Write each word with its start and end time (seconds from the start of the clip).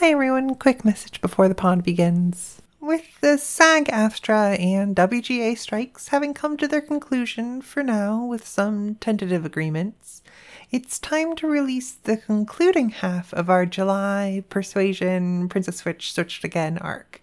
Hi 0.00 0.10
everyone, 0.10 0.54
quick 0.54 0.84
message 0.84 1.20
before 1.20 1.48
the 1.48 1.56
pond 1.56 1.82
begins. 1.82 2.62
With 2.78 3.20
the 3.20 3.36
SAG 3.36 3.86
AFTRA 3.86 4.56
and 4.56 4.94
WGA 4.94 5.58
strikes 5.58 6.08
having 6.08 6.34
come 6.34 6.56
to 6.58 6.68
their 6.68 6.80
conclusion 6.80 7.60
for 7.60 7.82
now 7.82 8.24
with 8.24 8.46
some 8.46 8.94
tentative 8.94 9.44
agreements, 9.44 10.22
it's 10.70 11.00
time 11.00 11.34
to 11.34 11.48
release 11.48 11.94
the 11.94 12.16
concluding 12.16 12.90
half 12.90 13.34
of 13.34 13.50
our 13.50 13.66
July 13.66 14.44
Persuasion 14.48 15.48
Princess 15.48 15.78
Switch 15.78 16.12
Switched 16.12 16.44
Again 16.44 16.78
arc. 16.78 17.20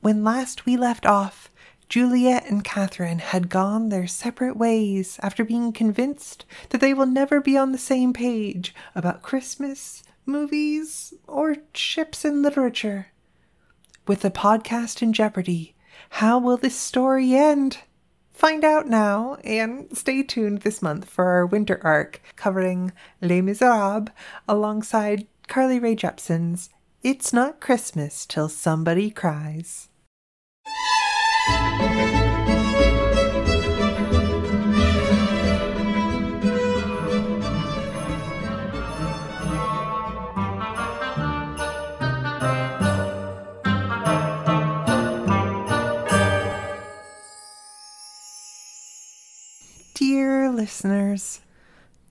When 0.00 0.24
last 0.24 0.66
we 0.66 0.76
left 0.76 1.06
off, 1.06 1.52
Juliet 1.88 2.50
and 2.50 2.64
Catherine 2.64 3.20
had 3.20 3.48
gone 3.48 3.90
their 3.90 4.08
separate 4.08 4.56
ways 4.56 5.20
after 5.22 5.44
being 5.44 5.72
convinced 5.72 6.46
that 6.70 6.80
they 6.80 6.92
will 6.92 7.06
never 7.06 7.40
be 7.40 7.56
on 7.56 7.70
the 7.70 7.78
same 7.78 8.12
page 8.12 8.74
about 8.96 9.22
Christmas, 9.22 10.02
movies, 10.26 11.14
or 11.26 11.56
ships 11.72 12.24
in 12.24 12.42
literature. 12.42 13.08
With 14.06 14.22
the 14.22 14.30
podcast 14.30 15.02
in 15.02 15.12
jeopardy, 15.12 15.74
how 16.10 16.38
will 16.38 16.56
this 16.56 16.76
story 16.76 17.34
end? 17.34 17.78
Find 18.32 18.64
out 18.64 18.86
now 18.86 19.38
and 19.44 19.88
stay 19.96 20.22
tuned 20.22 20.60
this 20.60 20.82
month 20.82 21.08
for 21.08 21.24
our 21.26 21.46
winter 21.46 21.80
arc 21.82 22.20
covering 22.36 22.92
Les 23.22 23.40
Miserables 23.40 24.10
alongside 24.46 25.26
Carly 25.48 25.78
Rae 25.78 25.94
Jepsen's 25.94 26.68
It's 27.02 27.32
Not 27.32 27.60
Christmas 27.60 28.26
Till 28.26 28.48
Somebody 28.48 29.10
Cries. 29.10 29.88
Listeners, 50.56 51.40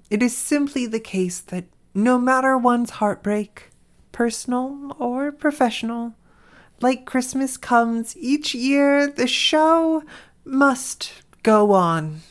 it 0.10 0.22
is 0.22 0.38
simply 0.38 0.86
the 0.86 1.00
case 1.00 1.42
that 1.42 1.66
no 1.94 2.20
matter 2.20 2.58
one's 2.58 2.92
heartbreak, 2.92 3.72
personal 4.12 4.96
or 5.00 5.32
professional, 5.32 6.14
like 6.80 7.06
Christmas 7.06 7.58
comes 7.58 8.16
each 8.18 8.54
year, 8.54 9.08
the 9.08 9.28
show 9.28 10.04
must 10.44 11.24
go 11.42 11.72
on. 11.72 12.22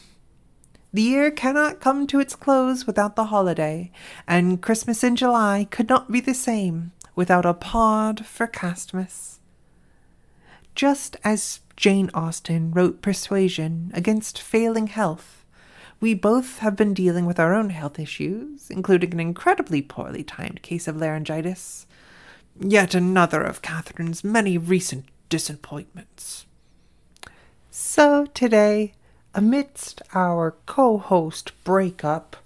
The 0.92 1.02
year 1.02 1.30
cannot 1.32 1.80
come 1.80 2.06
to 2.06 2.20
its 2.20 2.36
close 2.36 2.86
without 2.86 3.16
the 3.16 3.26
holiday, 3.26 3.90
and 4.28 4.62
Christmas 4.62 5.02
in 5.02 5.16
July 5.16 5.66
could 5.70 5.88
not 5.88 6.12
be 6.12 6.20
the 6.20 6.34
same 6.34 6.92
without 7.16 7.44
a 7.44 7.54
pod 7.54 8.24
for 8.24 8.46
Castmas. 8.46 9.38
Just 10.76 11.16
as 11.24 11.60
Jane 11.76 12.10
Austen 12.14 12.70
wrote 12.70 13.02
Persuasion 13.02 13.90
against 13.94 14.40
failing 14.40 14.86
health, 14.86 15.43
we 16.05 16.12
both 16.12 16.58
have 16.58 16.77
been 16.77 16.92
dealing 16.92 17.24
with 17.24 17.41
our 17.41 17.55
own 17.55 17.70
health 17.70 17.98
issues, 17.98 18.69
including 18.69 19.14
an 19.14 19.20
incredibly 19.20 19.80
poorly 19.80 20.22
timed 20.22 20.61
case 20.61 20.86
of 20.86 20.98
laryngitis 20.98 21.86
Yet 22.61 22.94
another 22.94 23.41
of 23.41 23.62
Catherine's 23.62 24.22
many 24.22 24.58
recent 24.58 25.06
disappointments. 25.30 26.44
So 27.70 28.27
today, 28.27 28.92
amidst 29.34 30.02
our 30.14 30.56
co 30.66 30.98
host 30.98 31.52
breakup, 31.64 32.36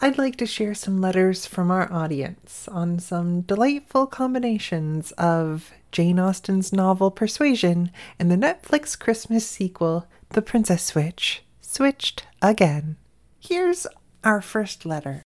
I'd 0.00 0.16
like 0.16 0.36
to 0.36 0.46
share 0.46 0.74
some 0.74 0.98
letters 0.98 1.44
from 1.44 1.70
our 1.70 1.92
audience 1.92 2.66
on 2.66 2.98
some 2.98 3.42
delightful 3.42 4.06
combinations 4.06 5.12
of 5.12 5.70
Jane 5.92 6.18
Austen's 6.18 6.72
novel 6.72 7.10
Persuasion 7.10 7.90
and 8.18 8.30
the 8.30 8.36
Netflix 8.36 8.98
Christmas 8.98 9.46
sequel, 9.46 10.06
The 10.30 10.40
Princess 10.40 10.82
Switch, 10.82 11.42
switched 11.76 12.24
again. 12.40 12.96
Here's 13.38 13.86
our 14.24 14.40
first 14.40 14.86
letter. 14.86 15.22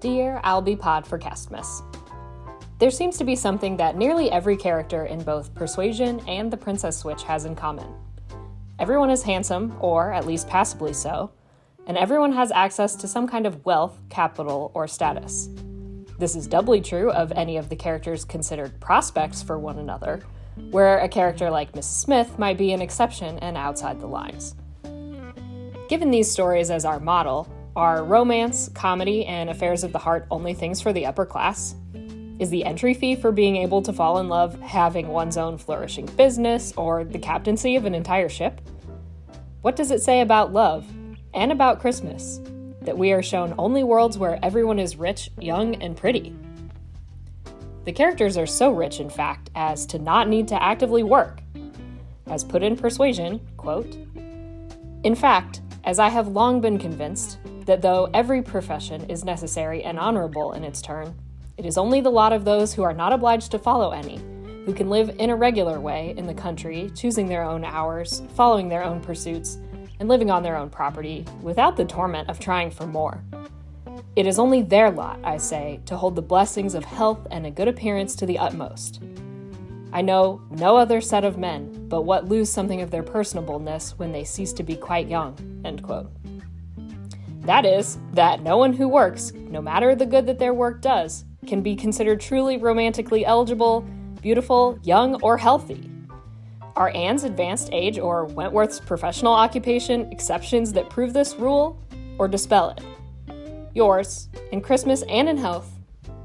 Dear 0.00 0.40
Be 0.64 0.74
Pod 0.74 1.06
for 1.06 1.18
Castmas. 1.18 1.82
There 2.78 2.90
seems 2.90 3.18
to 3.18 3.24
be 3.24 3.36
something 3.36 3.76
that 3.76 3.98
nearly 3.98 4.30
every 4.30 4.56
character 4.56 5.04
in 5.04 5.22
both 5.22 5.54
Persuasion 5.54 6.20
and 6.26 6.50
The 6.50 6.56
Princess 6.56 6.96
Switch 6.96 7.24
has 7.24 7.44
in 7.44 7.54
common. 7.54 7.94
Everyone 8.78 9.10
is 9.10 9.22
handsome, 9.22 9.76
or 9.80 10.14
at 10.14 10.26
least 10.26 10.48
passably 10.48 10.94
so, 10.94 11.30
and 11.86 11.98
everyone 11.98 12.32
has 12.32 12.50
access 12.52 12.94
to 12.96 13.06
some 13.06 13.28
kind 13.28 13.46
of 13.46 13.66
wealth, 13.66 14.00
capital, 14.08 14.70
or 14.72 14.88
status. 14.88 15.50
This 16.18 16.34
is 16.36 16.46
doubly 16.46 16.80
true 16.80 17.10
of 17.10 17.32
any 17.32 17.58
of 17.58 17.68
the 17.68 17.76
characters 17.76 18.24
considered 18.24 18.80
prospects 18.80 19.42
for 19.42 19.58
one 19.58 19.78
another, 19.78 20.22
where 20.70 20.98
a 20.98 21.08
character 21.08 21.50
like 21.50 21.72
Mrs. 21.72 21.84
Smith 21.84 22.38
might 22.38 22.58
be 22.58 22.72
an 22.72 22.82
exception 22.82 23.38
and 23.38 23.56
outside 23.56 24.00
the 24.00 24.06
lines. 24.06 24.54
Given 25.88 26.10
these 26.10 26.30
stories 26.30 26.70
as 26.70 26.84
our 26.84 26.98
model, 26.98 27.48
are 27.76 28.02
romance, 28.02 28.70
comedy, 28.72 29.26
and 29.26 29.50
affairs 29.50 29.84
of 29.84 29.92
the 29.92 29.98
heart 29.98 30.26
only 30.30 30.54
things 30.54 30.80
for 30.80 30.92
the 30.94 31.04
upper 31.04 31.26
class? 31.26 31.76
Is 32.38 32.50
the 32.50 32.64
entry 32.64 32.94
fee 32.94 33.16
for 33.16 33.32
being 33.32 33.56
able 33.56 33.82
to 33.82 33.92
fall 33.92 34.18
in 34.18 34.28
love 34.28 34.58
having 34.60 35.08
one's 35.08 35.36
own 35.36 35.58
flourishing 35.58 36.06
business 36.06 36.72
or 36.76 37.04
the 37.04 37.18
captaincy 37.18 37.76
of 37.76 37.84
an 37.84 37.94
entire 37.94 38.30
ship? 38.30 38.60
What 39.60 39.76
does 39.76 39.90
it 39.90 40.02
say 40.02 40.22
about 40.22 40.52
love 40.52 40.86
and 41.34 41.52
about 41.52 41.80
Christmas 41.80 42.40
that 42.80 42.96
we 42.96 43.12
are 43.12 43.22
shown 43.22 43.54
only 43.58 43.84
worlds 43.84 44.16
where 44.16 44.38
everyone 44.42 44.78
is 44.78 44.96
rich, 44.96 45.30
young, 45.38 45.74
and 45.82 45.96
pretty? 45.96 46.34
The 47.86 47.92
characters 47.92 48.36
are 48.36 48.46
so 48.46 48.72
rich, 48.72 48.98
in 48.98 49.08
fact, 49.08 49.48
as 49.54 49.86
to 49.86 50.00
not 50.00 50.28
need 50.28 50.48
to 50.48 50.60
actively 50.60 51.04
work. 51.04 51.40
As 52.26 52.42
put 52.42 52.64
in 52.64 52.76
Persuasion, 52.76 53.40
quote, 53.56 53.96
In 55.04 55.14
fact, 55.14 55.60
as 55.84 56.00
I 56.00 56.08
have 56.08 56.26
long 56.26 56.60
been 56.60 56.80
convinced, 56.80 57.38
that 57.64 57.82
though 57.82 58.10
every 58.12 58.42
profession 58.42 59.08
is 59.08 59.24
necessary 59.24 59.84
and 59.84 60.00
honorable 60.00 60.52
in 60.54 60.64
its 60.64 60.82
turn, 60.82 61.14
it 61.56 61.64
is 61.64 61.78
only 61.78 62.00
the 62.00 62.10
lot 62.10 62.32
of 62.32 62.44
those 62.44 62.74
who 62.74 62.82
are 62.82 62.92
not 62.92 63.12
obliged 63.12 63.52
to 63.52 63.58
follow 63.60 63.92
any, 63.92 64.16
who 64.64 64.74
can 64.74 64.90
live 64.90 65.14
in 65.20 65.30
a 65.30 65.36
regular 65.36 65.78
way 65.78 66.12
in 66.16 66.26
the 66.26 66.34
country, 66.34 66.90
choosing 66.96 67.28
their 67.28 67.44
own 67.44 67.64
hours, 67.64 68.20
following 68.34 68.68
their 68.68 68.82
own 68.82 69.00
pursuits, 69.00 69.58
and 70.00 70.08
living 70.08 70.28
on 70.28 70.42
their 70.42 70.56
own 70.56 70.70
property, 70.70 71.24
without 71.40 71.76
the 71.76 71.84
torment 71.84 72.28
of 72.28 72.40
trying 72.40 72.72
for 72.72 72.88
more. 72.88 73.22
It 74.16 74.26
is 74.26 74.38
only 74.38 74.62
their 74.62 74.90
lot, 74.90 75.20
I 75.22 75.36
say, 75.36 75.80
to 75.84 75.94
hold 75.94 76.16
the 76.16 76.22
blessings 76.22 76.74
of 76.74 76.86
health 76.86 77.26
and 77.30 77.46
a 77.46 77.50
good 77.50 77.68
appearance 77.68 78.16
to 78.16 78.24
the 78.24 78.38
utmost. 78.38 79.02
I 79.92 80.00
know 80.00 80.40
no 80.50 80.78
other 80.78 81.02
set 81.02 81.22
of 81.22 81.36
men 81.36 81.86
but 81.88 82.02
what 82.02 82.26
lose 82.26 82.50
something 82.50 82.80
of 82.80 82.90
their 82.90 83.02
personableness 83.02 83.98
when 83.98 84.12
they 84.12 84.24
cease 84.24 84.54
to 84.54 84.62
be 84.62 84.74
quite 84.74 85.06
young. 85.06 85.60
End 85.66 85.82
quote. 85.82 86.10
That 87.42 87.66
is, 87.66 87.98
that 88.14 88.42
no 88.42 88.56
one 88.56 88.72
who 88.72 88.88
works, 88.88 89.32
no 89.34 89.60
matter 89.60 89.94
the 89.94 90.06
good 90.06 90.26
that 90.26 90.38
their 90.38 90.54
work 90.54 90.80
does, 90.80 91.26
can 91.46 91.60
be 91.60 91.76
considered 91.76 92.18
truly 92.18 92.56
romantically 92.56 93.26
eligible, 93.26 93.82
beautiful, 94.22 94.78
young, 94.82 95.20
or 95.22 95.36
healthy. 95.36 95.90
Are 96.74 96.90
Anne's 96.94 97.24
advanced 97.24 97.68
age 97.70 97.98
or 97.98 98.26
Wentworth's 98.28 98.80
professional 98.80 99.34
occupation 99.34 100.10
exceptions 100.10 100.72
that 100.72 100.88
prove 100.88 101.12
this 101.12 101.36
rule 101.36 101.78
or 102.18 102.28
dispel 102.28 102.70
it? 102.70 102.82
Yours, 103.76 104.30
in 104.52 104.62
Christmas 104.62 105.02
and 105.02 105.28
in 105.28 105.36
health, 105.36 105.70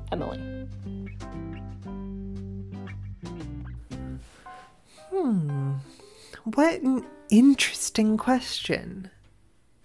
Emily. 0.09 0.39
Hmm. 5.09 5.73
What 6.45 6.81
an 6.81 7.05
interesting 7.29 8.15
question. 8.15 9.09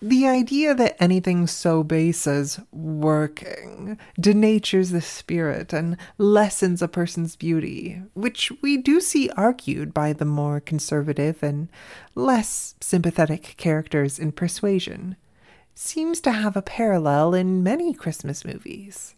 The 0.00 0.28
idea 0.28 0.76
that 0.76 0.94
anything 1.02 1.48
so 1.48 1.82
base 1.82 2.28
as 2.28 2.60
working 2.70 3.98
denatures 4.16 4.92
the 4.92 5.00
spirit 5.00 5.72
and 5.72 5.96
lessens 6.18 6.82
a 6.82 6.86
person's 6.86 7.34
beauty, 7.34 8.00
which 8.14 8.52
we 8.62 8.76
do 8.76 9.00
see 9.00 9.28
argued 9.30 9.92
by 9.92 10.12
the 10.12 10.24
more 10.24 10.60
conservative 10.60 11.42
and 11.42 11.68
less 12.14 12.76
sympathetic 12.80 13.54
characters 13.56 14.20
in 14.20 14.30
Persuasion, 14.30 15.16
seems 15.78 16.20
to 16.22 16.32
have 16.32 16.56
a 16.56 16.62
parallel 16.62 17.34
in 17.34 17.62
many 17.62 17.92
Christmas 17.92 18.44
movies. 18.44 19.14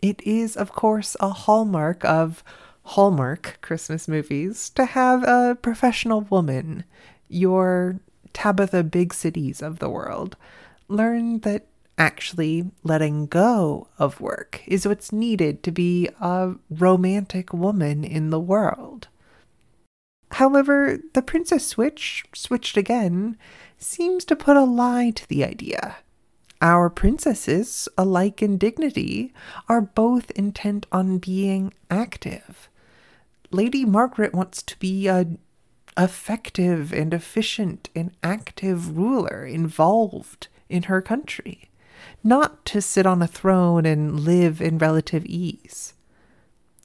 It 0.00 0.22
is, 0.22 0.56
of 0.56 0.72
course, 0.72 1.16
a 1.20 1.30
hallmark 1.30 2.04
of 2.04 2.44
Hallmark 2.84 3.58
Christmas 3.60 4.08
movies 4.08 4.70
to 4.70 4.84
have 4.86 5.22
a 5.24 5.58
professional 5.60 6.22
woman, 6.22 6.84
your 7.28 8.00
Tabitha 8.32 8.84
Big 8.84 9.12
Cities 9.12 9.60
of 9.60 9.80
the 9.80 9.90
world, 9.90 10.36
learn 10.86 11.40
that 11.40 11.66
actually 11.98 12.70
letting 12.84 13.26
go 13.26 13.88
of 13.98 14.20
work 14.20 14.62
is 14.66 14.86
what's 14.86 15.12
needed 15.12 15.64
to 15.64 15.72
be 15.72 16.08
a 16.20 16.54
romantic 16.70 17.52
woman 17.52 18.04
in 18.04 18.30
the 18.30 18.40
world. 18.40 19.08
However, 20.32 20.98
the 21.14 21.22
Princess 21.22 21.66
Switch, 21.66 22.24
switched 22.32 22.76
again, 22.76 23.36
seems 23.78 24.24
to 24.26 24.36
put 24.36 24.56
a 24.56 24.64
lie 24.64 25.10
to 25.10 25.28
the 25.28 25.44
idea. 25.44 25.96
Our 26.60 26.90
princesses, 26.90 27.88
alike 27.96 28.42
in 28.42 28.58
dignity, 28.58 29.32
are 29.68 29.80
both 29.80 30.30
intent 30.32 30.86
on 30.90 31.18
being 31.18 31.72
active. 31.90 32.68
Lady 33.50 33.84
Margaret 33.84 34.34
wants 34.34 34.62
to 34.62 34.78
be 34.78 35.06
a 35.06 35.26
effective 35.96 36.92
and 36.92 37.12
efficient 37.12 37.90
and 37.94 38.12
active 38.22 38.96
ruler 38.96 39.44
involved 39.44 40.48
in 40.68 40.84
her 40.84 41.02
country, 41.02 41.68
not 42.22 42.64
to 42.66 42.80
sit 42.80 43.04
on 43.04 43.20
a 43.20 43.26
throne 43.26 43.84
and 43.84 44.20
live 44.20 44.60
in 44.60 44.78
relative 44.78 45.24
ease. 45.26 45.94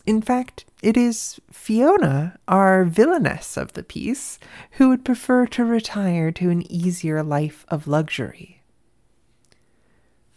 In 0.05 0.21
fact, 0.21 0.65
it 0.83 0.97
is 0.97 1.39
Fiona, 1.49 2.37
our 2.47 2.83
villainess 2.83 3.55
of 3.55 3.71
the 3.71 3.83
piece, 3.83 4.37
who 4.71 4.89
would 4.89 5.05
prefer 5.05 5.47
to 5.47 5.63
retire 5.63 6.29
to 6.33 6.49
an 6.49 6.69
easier 6.69 7.23
life 7.23 7.65
of 7.69 7.87
luxury. 7.87 8.61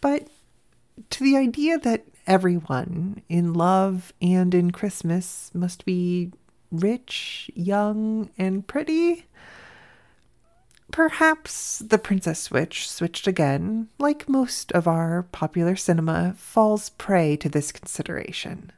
But 0.01 0.29
to 1.11 1.25
the 1.25 1.37
idea 1.37 1.79
that 1.81 2.05
everyone 2.29 3.23
in 3.29 3.55
love 3.55 4.13
and 4.23 4.55
in 4.55 4.71
Christmas 4.71 5.51
must 5.53 5.85
be 5.85 6.31
rich, 6.71 7.51
young, 7.55 8.31
and 8.39 8.65
pretty, 8.69 9.27
perhaps 10.93 11.81
the 11.81 11.99
Princess 11.99 12.41
Switch, 12.41 12.89
switched 12.89 13.27
again, 13.27 13.89
like 13.99 14.29
most 14.29 14.71
of 14.73 14.87
our 14.87 15.25
popular 15.25 15.75
cinema, 15.75 16.35
falls 16.37 16.91
prey 16.91 17.37
to 17.37 17.49
this 17.49 17.73
consideration. 17.73 18.71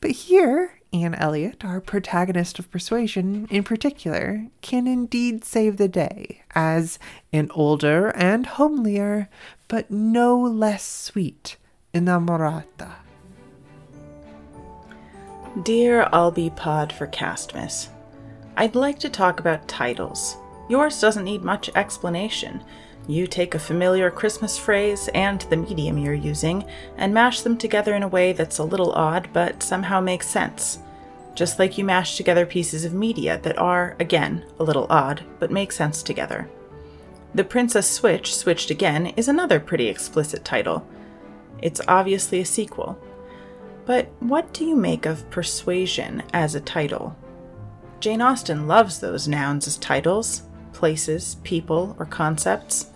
But 0.00 0.10
here, 0.10 0.78
Anne 0.92 1.14
Elliot, 1.14 1.64
our 1.64 1.80
protagonist 1.80 2.58
of 2.58 2.70
Persuasion 2.70 3.46
in 3.50 3.64
particular, 3.64 4.46
can 4.60 4.86
indeed 4.86 5.44
save 5.44 5.76
the 5.76 5.88
day 5.88 6.42
as 6.54 6.98
an 7.32 7.50
older 7.54 8.08
and 8.10 8.46
homelier, 8.46 9.28
but 9.68 9.90
no 9.90 10.38
less 10.38 10.84
sweet 10.84 11.56
innamorata. 11.92 12.94
Dear 15.62 16.08
I'll 16.12 16.30
Be 16.30 16.50
Pod 16.50 16.92
for 16.92 17.06
Castmas, 17.06 17.88
I'd 18.56 18.74
like 18.74 18.98
to 19.00 19.08
talk 19.08 19.40
about 19.40 19.68
titles. 19.68 20.36
Yours 20.68 21.00
doesn't 21.00 21.24
need 21.24 21.42
much 21.42 21.70
explanation. 21.74 22.62
You 23.08 23.26
take 23.26 23.54
a 23.54 23.60
familiar 23.60 24.10
Christmas 24.10 24.58
phrase 24.58 25.08
and 25.14 25.40
the 25.42 25.56
medium 25.56 25.96
you're 25.96 26.14
using 26.14 26.64
and 26.96 27.14
mash 27.14 27.42
them 27.42 27.56
together 27.56 27.94
in 27.94 28.02
a 28.02 28.08
way 28.08 28.32
that's 28.32 28.58
a 28.58 28.64
little 28.64 28.92
odd 28.92 29.28
but 29.32 29.62
somehow 29.62 30.00
makes 30.00 30.28
sense. 30.28 30.80
Just 31.34 31.58
like 31.58 31.78
you 31.78 31.84
mash 31.84 32.16
together 32.16 32.46
pieces 32.46 32.84
of 32.84 32.94
media 32.94 33.38
that 33.42 33.58
are, 33.58 33.94
again, 34.00 34.44
a 34.58 34.64
little 34.64 34.86
odd 34.90 35.22
but 35.38 35.50
make 35.50 35.70
sense 35.70 36.02
together. 36.02 36.48
The 37.34 37.44
Princess 37.44 37.88
Switch, 37.88 38.34
Switched 38.34 38.70
Again, 38.70 39.08
is 39.16 39.28
another 39.28 39.60
pretty 39.60 39.88
explicit 39.88 40.44
title. 40.44 40.86
It's 41.62 41.82
obviously 41.86 42.40
a 42.40 42.46
sequel. 42.46 42.98
But 43.84 44.10
what 44.20 44.52
do 44.52 44.64
you 44.64 44.74
make 44.74 45.06
of 45.06 45.28
persuasion 45.30 46.22
as 46.32 46.54
a 46.54 46.60
title? 46.60 47.14
Jane 48.00 48.22
Austen 48.22 48.66
loves 48.66 48.98
those 48.98 49.28
nouns 49.28 49.66
as 49.66 49.76
titles 49.76 50.42
places, 50.76 51.36
people, 51.42 51.96
or 51.98 52.04
concepts. 52.04 52.90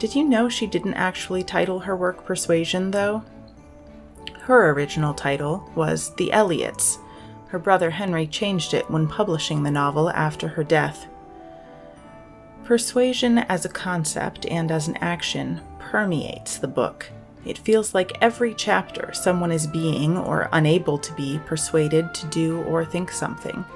Did 0.00 0.14
you 0.14 0.24
know 0.24 0.48
she 0.48 0.66
didn't 0.66 0.94
actually 0.94 1.44
title 1.44 1.80
her 1.80 1.94
work 1.94 2.24
Persuasion, 2.24 2.90
though? 2.90 3.22
Her 4.44 4.70
original 4.70 5.12
title 5.12 5.70
was 5.74 6.14
The 6.14 6.32
Elliots. 6.32 6.98
Her 7.48 7.58
brother 7.58 7.90
Henry 7.90 8.26
changed 8.26 8.72
it 8.72 8.90
when 8.90 9.06
publishing 9.06 9.62
the 9.62 9.70
novel 9.70 10.08
after 10.08 10.48
her 10.48 10.64
death. 10.64 11.06
Persuasion 12.64 13.40
as 13.40 13.66
a 13.66 13.68
concept 13.68 14.46
and 14.46 14.72
as 14.72 14.88
an 14.88 14.96
action 15.02 15.60
permeates 15.78 16.56
the 16.56 16.66
book. 16.66 17.10
It 17.44 17.58
feels 17.58 17.94
like 17.94 18.16
every 18.22 18.54
chapter 18.54 19.12
someone 19.12 19.52
is 19.52 19.66
being 19.66 20.16
or 20.16 20.48
unable 20.52 20.96
to 20.96 21.12
be 21.12 21.40
persuaded 21.44 22.14
to 22.14 22.26
do 22.28 22.62
or 22.62 22.86
think 22.86 23.12
something. 23.12 23.66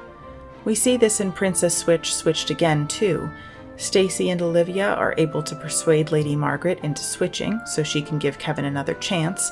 We 0.64 0.74
see 0.74 0.96
this 0.96 1.20
in 1.20 1.32
Princess 1.32 1.76
Switch 1.76 2.14
Switched 2.14 2.48
Again, 2.48 2.88
too, 2.88 3.28
Stacy 3.76 4.30
and 4.30 4.40
Olivia 4.40 4.94
are 4.94 5.14
able 5.18 5.42
to 5.42 5.56
persuade 5.56 6.12
Lady 6.12 6.36
Margaret 6.36 6.78
into 6.82 7.02
switching 7.02 7.60
so 7.66 7.82
she 7.82 8.00
can 8.00 8.18
give 8.18 8.38
Kevin 8.38 8.64
another 8.64 8.94
chance. 8.94 9.50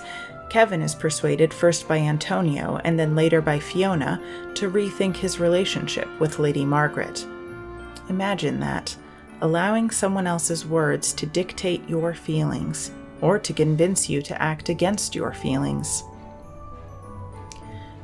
Kevin 0.49 0.83
is 0.83 0.95
persuaded 0.95 1.53
first 1.53 1.89
by 1.89 1.99
Antonio 1.99 2.81
and 2.85 2.99
then 2.99 3.17
later 3.17 3.41
by 3.41 3.59
Fiona 3.59 4.21
to 4.55 4.71
rethink 4.71 5.17
his 5.17 5.41
relationship 5.41 6.09
with 6.21 6.39
Lady 6.39 6.65
Margaret. 6.65 7.27
Imagine 8.09 8.61
that 8.61 8.95
allowing 9.41 9.91
someone 9.91 10.27
else's 10.27 10.65
words 10.65 11.13
to 11.15 11.27
dictate 11.27 11.89
your 11.89 12.15
feelings 12.15 12.93
or 13.21 13.39
to 13.39 13.53
convince 13.53 14.09
you 14.09 14.23
to 14.23 14.41
act 14.41 14.69
against 14.69 15.15
your 15.15 15.33
feelings. 15.33 16.05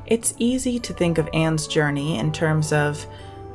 It's 0.05 0.33
easy 0.37 0.79
to 0.79 0.93
think 0.93 1.17
of 1.17 1.29
Anne's 1.33 1.67
journey 1.67 2.17
in 2.17 2.31
terms 2.31 2.73
of 2.73 3.05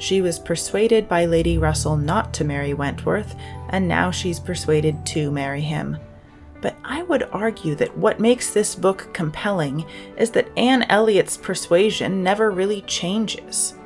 she 0.04 0.20
was 0.20 0.38
persuaded 0.38 1.08
by 1.08 1.24
Lady 1.24 1.56
Russell 1.56 1.96
not 1.96 2.34
to 2.34 2.44
marry 2.44 2.74
Wentworth, 2.74 3.34
and 3.70 3.88
now 3.88 4.10
she's 4.10 4.38
persuaded 4.38 5.06
to 5.06 5.30
marry 5.30 5.62
him. 5.62 5.96
But 6.60 6.76
I 6.84 7.02
would 7.04 7.22
argue 7.32 7.74
that 7.76 7.96
what 7.96 8.20
makes 8.20 8.52
this 8.52 8.74
book 8.74 9.08
compelling 9.14 9.86
is 10.18 10.30
that 10.32 10.50
Anne 10.58 10.82
Elliot's 10.90 11.38
persuasion 11.38 12.22
never 12.22 12.50
really 12.50 12.82
changes. 12.82 13.78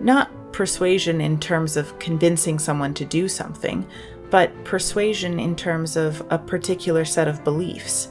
Not 0.00 0.32
persuasion 0.52 1.20
in 1.20 1.38
terms 1.38 1.76
of 1.76 1.96
convincing 2.00 2.58
someone 2.58 2.92
to 2.94 3.04
do 3.04 3.28
something, 3.28 3.86
but 4.30 4.64
persuasion 4.64 5.38
in 5.38 5.54
terms 5.54 5.96
of 5.96 6.26
a 6.30 6.38
particular 6.38 7.04
set 7.04 7.28
of 7.28 7.44
beliefs. 7.44 8.08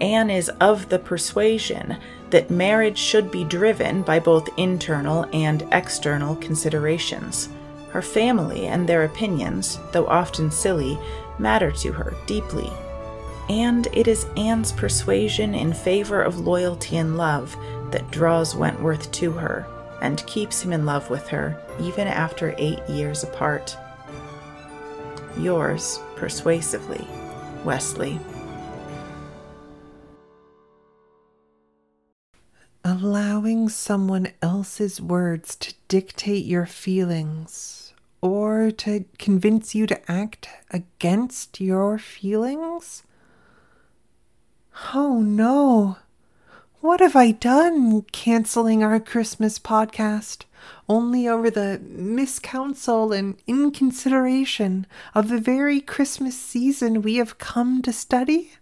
Anne 0.00 0.30
is 0.30 0.48
of 0.60 0.88
the 0.88 0.98
persuasion 0.98 1.96
that 2.30 2.50
marriage 2.50 2.98
should 2.98 3.30
be 3.30 3.44
driven 3.44 4.02
by 4.02 4.18
both 4.18 4.48
internal 4.56 5.26
and 5.32 5.66
external 5.72 6.36
considerations. 6.36 7.48
Her 7.90 8.02
family 8.02 8.66
and 8.66 8.88
their 8.88 9.04
opinions, 9.04 9.78
though 9.92 10.06
often 10.06 10.50
silly, 10.50 10.98
matter 11.38 11.72
to 11.72 11.92
her 11.92 12.14
deeply. 12.26 12.70
And 13.48 13.88
it 13.92 14.06
is 14.06 14.26
Anne's 14.36 14.72
persuasion 14.72 15.54
in 15.54 15.72
favor 15.72 16.22
of 16.22 16.40
loyalty 16.40 16.98
and 16.98 17.16
love 17.16 17.56
that 17.90 18.10
draws 18.10 18.54
Wentworth 18.54 19.10
to 19.12 19.32
her 19.32 19.66
and 20.02 20.24
keeps 20.26 20.60
him 20.60 20.72
in 20.72 20.84
love 20.84 21.08
with 21.08 21.26
her 21.28 21.60
even 21.80 22.06
after 22.06 22.54
eight 22.58 22.80
years 22.88 23.24
apart. 23.24 23.76
Yours, 25.38 25.98
persuasively, 26.16 27.06
Wesley. 27.64 28.20
Allowing 33.00 33.68
someone 33.68 34.26
else's 34.42 35.00
words 35.00 35.54
to 35.54 35.72
dictate 35.86 36.44
your 36.44 36.66
feelings 36.66 37.92
or 38.20 38.72
to 38.72 39.04
convince 39.18 39.72
you 39.72 39.86
to 39.86 40.10
act 40.10 40.48
against 40.70 41.60
your 41.60 41.96
feelings? 41.96 43.04
Oh 44.94 45.20
no. 45.20 45.98
What 46.80 47.00
have 47.00 47.14
I 47.14 47.30
done 47.30 48.02
canceling 48.10 48.82
our 48.82 48.98
Christmas 48.98 49.60
podcast 49.60 50.44
only 50.88 51.28
over 51.28 51.50
the 51.50 51.80
miscounsel 51.84 53.16
and 53.16 53.36
inconsideration 53.46 54.86
of 55.14 55.28
the 55.28 55.38
very 55.38 55.80
Christmas 55.80 56.36
season 56.36 57.02
we 57.02 57.16
have 57.16 57.38
come 57.38 57.80
to 57.82 57.92
study? 57.92 58.54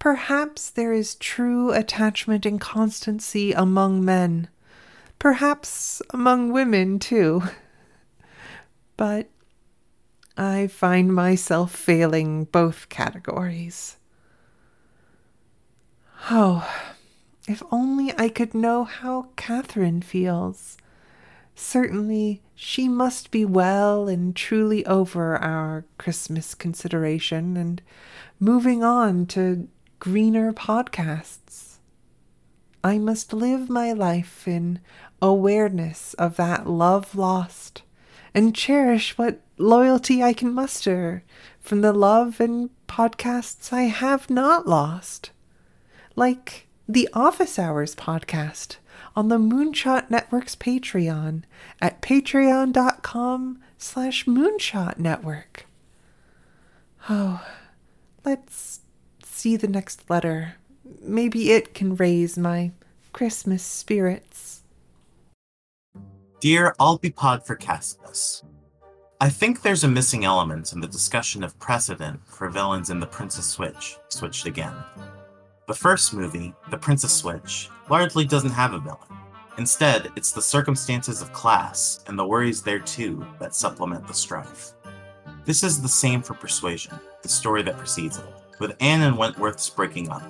Perhaps 0.00 0.70
there 0.70 0.94
is 0.94 1.14
true 1.14 1.72
attachment 1.72 2.46
and 2.46 2.58
constancy 2.58 3.52
among 3.52 4.02
men. 4.02 4.48
Perhaps 5.18 6.00
among 6.10 6.52
women, 6.52 6.98
too. 6.98 7.42
But 8.96 9.30
I 10.36 10.66
find 10.66 11.14
myself 11.14 11.74
failing 11.74 12.44
both 12.44 12.88
categories. 12.90 13.96
Oh, 16.30 16.68
if 17.48 17.62
only 17.70 18.12
I 18.18 18.28
could 18.28 18.54
know 18.54 18.84
how 18.84 19.28
Catherine 19.36 20.02
feels. 20.02 20.76
Certainly, 21.54 22.42
she 22.54 22.88
must 22.88 23.30
be 23.30 23.44
well 23.44 24.08
and 24.08 24.36
truly 24.36 24.84
over 24.84 25.36
our 25.36 25.84
Christmas 25.98 26.54
consideration 26.54 27.56
and 27.56 27.80
moving 28.38 28.82
on 28.84 29.24
to 29.26 29.68
greener 30.00 30.50
podcasts. 30.50 31.76
I 32.82 32.96
must 32.96 33.34
live 33.34 33.68
my 33.68 33.92
life 33.92 34.48
in 34.48 34.80
awareness 35.20 36.14
of 36.14 36.36
that 36.36 36.66
love 36.66 37.14
lost 37.14 37.82
and 38.34 38.54
cherish 38.54 39.18
what 39.18 39.40
loyalty 39.58 40.22
I 40.22 40.32
can 40.32 40.54
muster 40.54 41.22
from 41.60 41.82
the 41.82 41.92
love 41.92 42.40
and 42.40 42.70
podcasts 42.88 43.74
I 43.74 43.82
have 43.82 44.30
not 44.30 44.66
lost. 44.66 45.32
Like 46.16 46.66
the 46.88 47.06
Office 47.12 47.58
Hours 47.58 47.94
podcast 47.94 48.78
on 49.14 49.28
the 49.28 49.38
Moonshot 49.38 50.10
Network's 50.10 50.56
Patreon 50.56 51.42
at 51.82 52.00
patreon.com 52.00 53.58
slash 53.76 54.24
moonshot 54.24 54.98
network. 54.98 55.66
Oh, 57.10 57.44
let's 58.24 58.79
see 59.40 59.56
the 59.56 59.66
next 59.66 60.10
letter. 60.10 60.56
Maybe 61.00 61.52
it 61.52 61.72
can 61.72 61.96
raise 61.96 62.36
my 62.36 62.72
Christmas 63.14 63.62
spirits. 63.62 64.62
Dear 66.40 66.74
I'll 66.78 66.98
be 66.98 67.10
pod 67.10 67.46
for 67.46 67.56
Castmas. 67.56 68.44
I 69.18 69.30
think 69.30 69.62
there's 69.62 69.84
a 69.84 69.88
missing 69.88 70.24
element 70.26 70.74
in 70.74 70.80
the 70.80 70.86
discussion 70.86 71.42
of 71.42 71.58
precedent 71.58 72.20
for 72.26 72.50
villains 72.50 72.90
in 72.90 73.00
The 73.00 73.06
Princess 73.06 73.46
Switch, 73.46 73.96
Switched 74.08 74.46
Again. 74.46 74.74
The 75.68 75.74
first 75.74 76.12
movie, 76.12 76.54
The 76.70 76.78
Princess 76.78 77.12
Switch, 77.12 77.70
largely 77.88 78.26
doesn't 78.26 78.50
have 78.50 78.74
a 78.74 78.78
villain. 78.78 78.98
Instead, 79.56 80.10
it's 80.16 80.32
the 80.32 80.42
circumstances 80.42 81.22
of 81.22 81.32
class 81.32 82.02
and 82.06 82.18
the 82.18 82.26
worries 82.26 82.62
thereto 82.62 83.26
that 83.38 83.54
supplement 83.54 84.06
the 84.06 84.14
strife. 84.14 84.72
This 85.44 85.62
is 85.62 85.80
the 85.80 85.88
same 85.88 86.22
for 86.22 86.34
Persuasion, 86.34 86.98
the 87.22 87.28
story 87.28 87.62
that 87.62 87.78
precedes 87.78 88.18
it, 88.18 88.26
with 88.60 88.76
Anne 88.80 89.02
and 89.02 89.16
Wentworth's 89.16 89.68
breaking 89.68 90.10
up, 90.10 90.22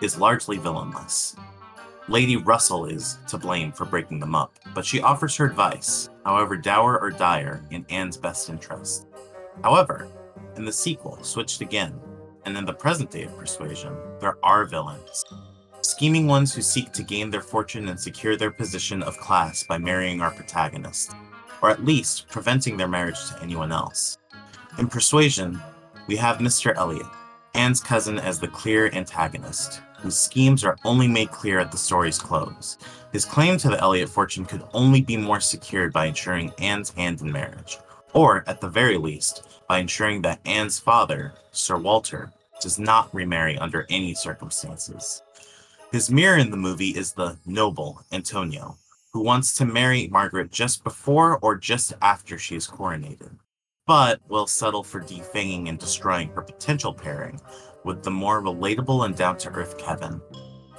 is 0.00 0.18
largely 0.18 0.58
villainless. 0.58 1.34
Lady 2.08 2.36
Russell 2.36 2.86
is 2.86 3.18
to 3.28 3.38
blame 3.38 3.72
for 3.72 3.86
breaking 3.86 4.20
them 4.20 4.34
up, 4.34 4.58
but 4.74 4.84
she 4.84 5.00
offers 5.00 5.34
her 5.36 5.46
advice, 5.46 6.10
however 6.24 6.56
dour 6.56 7.00
or 7.00 7.10
dire, 7.10 7.64
in 7.70 7.86
Anne's 7.88 8.16
best 8.16 8.50
interest. 8.50 9.06
However, 9.62 10.08
in 10.56 10.64
the 10.64 10.72
sequel, 10.72 11.22
Switched 11.22 11.60
Again, 11.60 11.98
and 12.44 12.56
in 12.56 12.64
the 12.64 12.72
present 12.72 13.10
day 13.10 13.22
of 13.22 13.36
Persuasion, 13.38 13.96
there 14.20 14.36
are 14.42 14.64
villains. 14.64 15.24
Scheming 15.80 16.26
ones 16.26 16.52
who 16.52 16.62
seek 16.62 16.92
to 16.92 17.02
gain 17.02 17.30
their 17.30 17.40
fortune 17.40 17.88
and 17.88 17.98
secure 17.98 18.36
their 18.36 18.50
position 18.50 19.02
of 19.02 19.18
class 19.18 19.62
by 19.62 19.78
marrying 19.78 20.20
our 20.20 20.30
protagonist, 20.30 21.12
or 21.62 21.70
at 21.70 21.84
least 21.84 22.28
preventing 22.28 22.76
their 22.76 22.88
marriage 22.88 23.28
to 23.28 23.40
anyone 23.40 23.72
else. 23.72 24.18
In 24.78 24.88
Persuasion, 24.88 25.60
we 26.08 26.16
have 26.16 26.38
Mr. 26.38 26.74
Elliot, 26.76 27.06
Anne's 27.54 27.80
cousin, 27.80 28.18
as 28.18 28.40
the 28.40 28.48
clear 28.48 28.90
antagonist, 28.92 29.82
whose 29.98 30.18
schemes 30.18 30.64
are 30.64 30.76
only 30.84 31.06
made 31.06 31.30
clear 31.30 31.58
at 31.58 31.70
the 31.70 31.78
story's 31.78 32.18
close. 32.18 32.78
His 33.12 33.24
claim 33.24 33.58
to 33.58 33.68
the 33.68 33.80
Elliot 33.80 34.08
fortune 34.08 34.44
could 34.44 34.64
only 34.72 35.02
be 35.02 35.16
more 35.16 35.40
secured 35.40 35.92
by 35.92 36.06
ensuring 36.06 36.52
Anne's 36.58 36.90
hand 36.90 37.20
in 37.20 37.30
marriage, 37.30 37.78
or, 38.14 38.42
at 38.46 38.60
the 38.60 38.68
very 38.68 38.96
least, 38.96 39.60
by 39.68 39.78
ensuring 39.78 40.22
that 40.22 40.40
Anne's 40.46 40.78
father, 40.78 41.34
Sir 41.50 41.76
Walter, 41.76 42.32
does 42.60 42.78
not 42.78 43.14
remarry 43.14 43.58
under 43.58 43.86
any 43.90 44.14
circumstances. 44.14 45.22
His 45.90 46.10
mirror 46.10 46.38
in 46.38 46.50
the 46.50 46.56
movie 46.56 46.90
is 46.90 47.12
the 47.12 47.36
noble 47.44 48.02
Antonio, 48.12 48.78
who 49.12 49.22
wants 49.22 49.54
to 49.56 49.66
marry 49.66 50.08
Margaret 50.08 50.50
just 50.50 50.84
before 50.84 51.38
or 51.40 51.56
just 51.56 51.92
after 52.00 52.38
she 52.38 52.56
is 52.56 52.66
coronated, 52.66 53.36
but 53.86 54.20
will 54.28 54.46
settle 54.46 54.82
for 54.82 55.00
defanging 55.00 55.68
and 55.68 55.78
destroying 55.78 56.28
her 56.28 56.42
potential 56.42 56.94
pairing 56.94 57.40
with 57.84 58.02
the 58.02 58.10
more 58.10 58.42
relatable 58.42 59.04
and 59.04 59.16
down 59.16 59.36
to 59.38 59.50
earth 59.50 59.76
Kevin. 59.78 60.20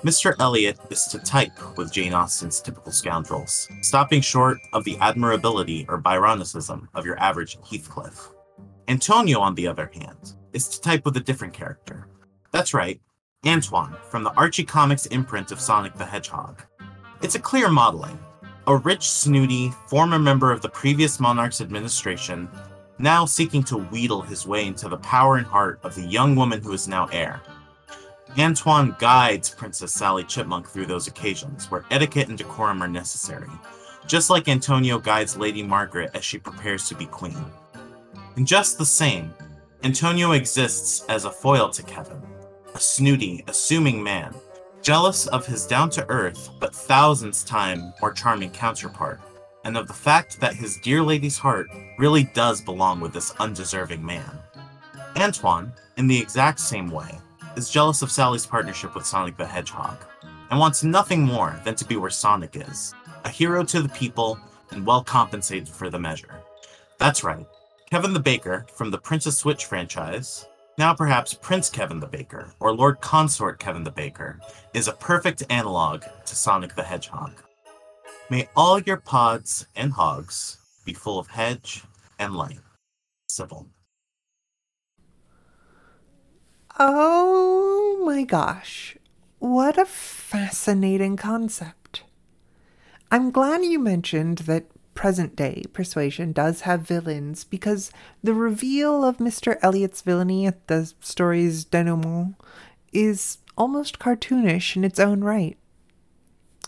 Mr. 0.04 0.36
Elliot 0.40 0.78
is 0.90 1.06
to 1.06 1.20
type 1.20 1.78
with 1.78 1.92
Jane 1.92 2.14
Austen's 2.14 2.60
typical 2.60 2.92
scoundrels, 2.92 3.70
stopping 3.82 4.22
short 4.22 4.58
of 4.74 4.84
the 4.84 4.98
admirability 5.00 5.86
or 5.88 6.02
Byronicism 6.02 6.88
of 6.94 7.06
your 7.06 7.18
average 7.20 7.58
Heathcliff. 7.70 8.30
Antonio, 8.90 9.40
on 9.40 9.56
the 9.56 9.68
other 9.68 9.90
hand, 9.94 10.34
is 10.52 10.68
to 10.68 10.82
type 10.82 11.06
with 11.06 11.16
a 11.16 11.22
different 11.22 11.54
character. 11.54 12.10
That's 12.52 12.74
right, 12.74 13.00
Antoine, 13.46 13.96
from 14.10 14.24
the 14.24 14.34
Archie 14.34 14.66
Comics 14.66 15.06
imprint 15.06 15.52
of 15.52 15.62
Sonic 15.62 15.96
the 15.96 16.06
Hedgehog. 16.06 16.64
It's 17.22 17.36
a 17.36 17.40
clear 17.40 17.70
modeling. 17.70 18.20
A 18.68 18.76
rich, 18.76 19.10
snooty, 19.10 19.72
former 19.88 20.20
member 20.20 20.52
of 20.52 20.62
the 20.62 20.70
previous 20.70 21.20
monarch's 21.20 21.62
administration, 21.62 22.50
now 23.00 23.26
seeking 23.26 23.64
to 23.64 23.78
wheedle 23.78 24.22
his 24.22 24.46
way 24.46 24.68
into 24.68 24.88
the 24.88 24.98
power 24.98 25.38
and 25.38 25.46
heart 25.46 25.80
of 25.84 25.96
the 25.96 26.02
young 26.02 26.36
woman 26.36 26.62
who 26.62 26.74
is 26.74 26.88
now 26.88 27.08
heir. 27.08 27.42
Antoine 28.38 28.96
guides 29.00 29.50
Princess 29.50 29.94
Sally 29.94 30.24
Chipmunk 30.24 30.68
through 30.68 30.88
those 30.88 31.08
occasions 31.08 31.70
where 31.70 31.86
etiquette 31.92 32.30
and 32.30 32.38
decorum 32.38 32.82
are 32.82 32.88
necessary, 32.88 33.50
just 34.08 34.30
like 34.30 34.48
Antonio 34.48 34.98
guides 34.98 35.38
Lady 35.38 35.62
Margaret 35.62 36.12
as 36.14 36.26
she 36.26 36.40
prepares 36.40 36.88
to 36.88 36.96
be 36.96 37.06
queen. 37.06 37.46
And 38.36 38.48
just 38.48 38.78
the 38.78 38.86
same, 38.86 39.34
Antonio 39.84 40.32
exists 40.32 41.06
as 41.10 41.26
a 41.26 41.32
foil 41.32 41.70
to 41.70 41.84
Kevin, 41.84 42.22
a 42.74 42.80
snooty, 42.80 43.44
assuming 43.48 44.02
man, 44.02 44.34
jealous 44.82 45.28
of 45.28 45.46
his 45.46 45.68
down 45.68 45.90
to 45.92 46.10
earth 46.10 46.50
but 46.60 46.74
thousands 46.74 47.44
time 47.44 47.94
more 48.02 48.12
charming 48.12 48.50
counterpart, 48.50 49.22
and 49.64 49.78
of 49.78 49.88
the 49.88 49.94
fact 49.94 50.40
that 50.40 50.56
his 50.56 50.78
dear 50.78 51.02
lady's 51.02 51.38
heart 51.38 51.68
really 51.98 52.24
does 52.24 52.62
belong 52.62 53.00
with 53.00 53.14
this 53.14 53.34
undeserving 53.40 54.06
man. 54.06 54.30
Antoine, 55.18 55.72
in 55.98 56.08
the 56.08 56.20
exact 56.20 56.60
same 56.60 56.90
way, 56.90 57.20
is 57.56 57.70
jealous 57.70 58.02
of 58.02 58.12
Sally's 58.12 58.46
partnership 58.46 58.96
with 58.96 59.06
Sonic 59.06 59.38
the 59.38 59.46
Hedgehog, 59.46 59.98
and 60.50 60.60
wants 60.60 60.84
nothing 60.84 61.22
more 61.22 61.60
than 61.64 61.76
to 61.76 61.86
be 61.86 61.96
where 61.96 62.10
Sonic 62.10 62.56
is, 62.56 62.94
a 63.26 63.30
hero 63.30 63.64
to 63.64 63.82
the 63.82 63.90
people 63.90 64.40
and 64.72 64.86
well 64.86 65.04
compensated 65.04 65.70
for 65.70 65.90
the 65.90 66.00
measure. 66.00 66.42
That's 66.98 67.24
right, 67.24 67.46
Kevin 67.90 68.14
the 68.14 68.20
Baker 68.20 68.66
from 68.74 68.92
the 68.92 68.98
Princess 68.98 69.38
Switch 69.38 69.66
franchise, 69.66 70.48
now 70.80 70.96
perhaps 70.96 71.36
Prince 71.36 71.70
Kevin 71.70 72.00
the 72.00 72.08
Baker, 72.08 72.52
or 72.60 72.74
Lord 72.74 73.00
Consort 73.00 73.60
Kevin 73.60 73.84
the 73.84 73.92
Baker, 73.92 74.40
is 74.74 74.88
a 74.88 74.94
perfect 74.94 75.44
analog 75.52 76.04
to 76.26 76.36
Sonic 76.36 76.74
the 76.76 76.82
Hedgehog. 76.82 77.32
May 78.34 78.50
all 78.56 78.80
your 78.80 78.98
pods 78.98 79.68
and 79.76 79.94
hogs 79.94 80.58
be 80.86 80.94
full 80.94 81.20
of 81.20 81.28
hedge 81.28 81.84
and 82.18 82.34
light. 82.34 82.58
Sybil. 83.30 83.68
Oh 86.80 88.02
my 88.04 88.24
gosh. 88.24 88.98
What 89.38 89.78
a 89.78 89.86
fascinating 89.86 91.16
concept. 91.16 92.06
I'm 93.12 93.30
glad 93.30 93.66
you 93.66 93.78
mentioned 93.78 94.40
that 94.50 94.66
present 94.96 95.36
day 95.36 95.66
persuasion 95.72 96.32
does 96.32 96.62
have 96.62 96.82
villains 96.82 97.44
because 97.44 97.92
the 98.24 98.34
reveal 98.34 99.06
of 99.06 99.18
Mr. 99.18 99.60
Elliot's 99.62 100.02
villainy 100.02 100.48
at 100.48 100.66
the 100.66 100.92
story's 101.02 101.66
denouement 101.66 102.34
is 102.92 103.38
almost 103.56 104.00
cartoonish 104.00 104.76
in 104.76 104.84
its 104.84 105.00
own 105.00 105.24
right. 105.24 105.60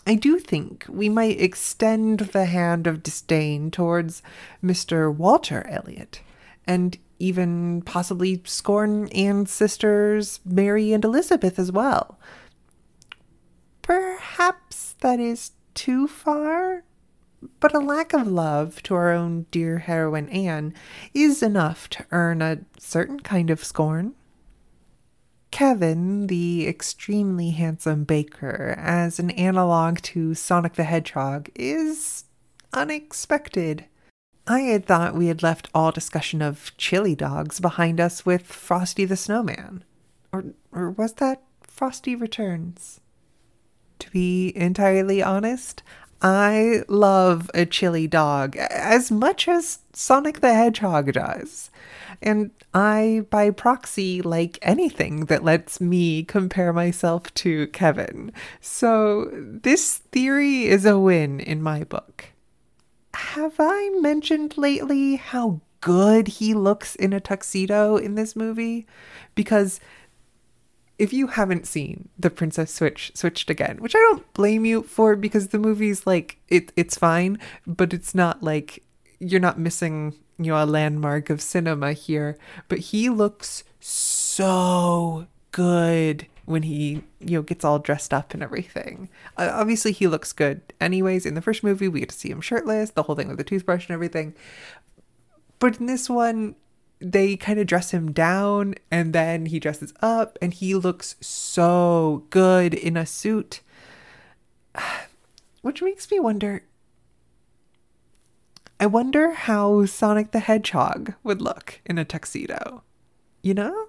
I 0.06 0.14
do 0.14 0.38
think 0.38 0.86
we 0.88 1.08
might 1.08 1.40
extend 1.40 2.20
the 2.20 2.44
hand 2.44 2.86
of 2.86 3.02
disdain 3.02 3.72
towards 3.72 4.22
Mr. 4.62 5.12
Walter 5.12 5.66
Elliot 5.68 6.22
and 6.64 6.96
even 7.18 7.82
possibly 7.82 8.40
scorn 8.44 9.08
Anne's 9.08 9.50
sisters, 9.50 10.40
Mary 10.44 10.92
and 10.92 11.04
Elizabeth, 11.04 11.58
as 11.58 11.72
well. 11.72 12.18
Perhaps 13.82 14.94
that 15.00 15.18
is 15.18 15.52
too 15.74 16.06
far, 16.06 16.84
but 17.60 17.74
a 17.74 17.78
lack 17.78 18.12
of 18.12 18.26
love 18.26 18.82
to 18.84 18.94
our 18.94 19.12
own 19.12 19.46
dear 19.50 19.78
heroine 19.78 20.28
Anne 20.28 20.74
is 21.14 21.42
enough 21.42 21.88
to 21.90 22.06
earn 22.10 22.42
a 22.42 22.58
certain 22.78 23.20
kind 23.20 23.50
of 23.50 23.64
scorn. 23.64 24.14
Kevin, 25.50 26.26
the 26.26 26.66
extremely 26.66 27.50
handsome 27.50 28.04
baker, 28.04 28.74
as 28.78 29.18
an 29.18 29.30
analog 29.30 29.98
to 30.02 30.34
Sonic 30.34 30.74
the 30.74 30.84
Hedgehog, 30.84 31.48
is 31.54 32.24
unexpected. 32.72 33.86
I 34.46 34.60
had 34.60 34.86
thought 34.86 35.14
we 35.14 35.26
had 35.26 35.42
left 35.42 35.68
all 35.74 35.90
discussion 35.90 36.42
of 36.42 36.76
chili 36.76 37.14
dogs 37.14 37.58
behind 37.58 38.00
us 38.00 38.24
with 38.24 38.46
Frosty 38.46 39.04
the 39.04 39.16
Snowman. 39.16 39.82
Or, 40.32 40.44
or 40.72 40.90
was 40.90 41.14
that 41.14 41.42
Frosty 41.62 42.14
Returns? 42.14 43.00
To 44.00 44.10
be 44.10 44.52
entirely 44.56 45.22
honest, 45.22 45.82
I 46.22 46.82
love 46.88 47.50
a 47.54 47.66
chili 47.66 48.06
dog 48.06 48.56
as 48.56 49.10
much 49.10 49.48
as 49.48 49.80
Sonic 49.92 50.40
the 50.40 50.54
Hedgehog 50.54 51.12
does. 51.12 51.70
And 52.22 52.50
I, 52.74 53.24
by 53.30 53.50
proxy, 53.50 54.22
like 54.22 54.58
anything 54.62 55.26
that 55.26 55.44
lets 55.44 55.80
me 55.80 56.24
compare 56.24 56.72
myself 56.72 57.32
to 57.34 57.66
Kevin. 57.68 58.32
So 58.60 59.30
this 59.32 59.98
theory 60.12 60.66
is 60.66 60.84
a 60.84 60.98
win 60.98 61.40
in 61.40 61.62
my 61.62 61.84
book. 61.84 62.26
Have 63.14 63.54
I 63.58 63.90
mentioned 64.00 64.58
lately 64.58 65.16
how 65.16 65.60
good 65.80 66.28
he 66.28 66.52
looks 66.52 66.94
in 66.96 67.12
a 67.12 67.20
tuxedo 67.20 67.96
in 67.96 68.14
this 68.14 68.36
movie? 68.36 68.86
Because 69.34 69.80
if 70.98 71.12
you 71.12 71.26
haven't 71.28 71.66
seen 71.66 72.08
The 72.18 72.30
Princess 72.30 72.72
Switch 72.72 73.12
Switched 73.14 73.50
Again, 73.50 73.78
which 73.78 73.94
I 73.94 73.98
don't 73.98 74.32
blame 74.32 74.64
you 74.64 74.82
for 74.82 75.14
because 75.16 75.48
the 75.48 75.58
movie's 75.58 76.06
like 76.06 76.38
it 76.48 76.72
it's 76.76 76.96
fine, 76.96 77.38
but 77.66 77.92
it's 77.92 78.14
not 78.14 78.42
like 78.42 78.82
you're 79.18 79.40
not 79.40 79.58
missing, 79.58 80.14
you 80.38 80.52
know, 80.52 80.62
a 80.62 80.66
landmark 80.66 81.30
of 81.30 81.40
cinema 81.40 81.92
here, 81.92 82.36
but 82.68 82.78
he 82.78 83.08
looks 83.08 83.64
so 83.80 85.26
good 85.50 86.26
when 86.44 86.62
he, 86.62 87.02
you 87.20 87.38
know, 87.38 87.42
gets 87.42 87.64
all 87.64 87.78
dressed 87.78 88.14
up 88.14 88.34
and 88.34 88.42
everything. 88.42 89.08
Uh, 89.36 89.50
obviously 89.52 89.92
he 89.92 90.06
looks 90.06 90.32
good 90.32 90.60
anyways. 90.80 91.26
In 91.26 91.34
the 91.34 91.42
first 91.42 91.64
movie, 91.64 91.88
we 91.88 92.00
get 92.00 92.10
to 92.10 92.16
see 92.16 92.30
him 92.30 92.40
shirtless, 92.40 92.90
the 92.90 93.04
whole 93.04 93.16
thing 93.16 93.28
with 93.28 93.38
the 93.38 93.44
toothbrush 93.44 93.88
and 93.88 93.94
everything. 93.94 94.34
But 95.58 95.80
in 95.80 95.86
this 95.86 96.08
one, 96.08 96.54
they 97.00 97.36
kind 97.36 97.58
of 97.58 97.66
dress 97.66 97.90
him 97.90 98.12
down 98.12 98.74
and 98.90 99.12
then 99.12 99.46
he 99.46 99.58
dresses 99.58 99.92
up 100.00 100.38
and 100.40 100.54
he 100.54 100.74
looks 100.74 101.16
so 101.20 102.24
good 102.30 102.74
in 102.74 102.96
a 102.96 103.06
suit. 103.06 103.60
Which 105.62 105.82
makes 105.82 106.10
me 106.10 106.20
wonder 106.20 106.62
I 108.78 108.84
wonder 108.84 109.32
how 109.32 109.86
Sonic 109.86 110.32
the 110.32 110.38
Hedgehog 110.38 111.14
would 111.22 111.40
look 111.40 111.80
in 111.86 111.96
a 111.96 112.04
tuxedo. 112.04 112.82
You 113.40 113.54
know? 113.54 113.86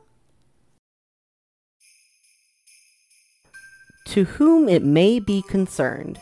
To 4.06 4.24
whom 4.24 4.70
it 4.70 4.84
may 4.84 5.20
be 5.20 5.42
concerned, 5.42 6.20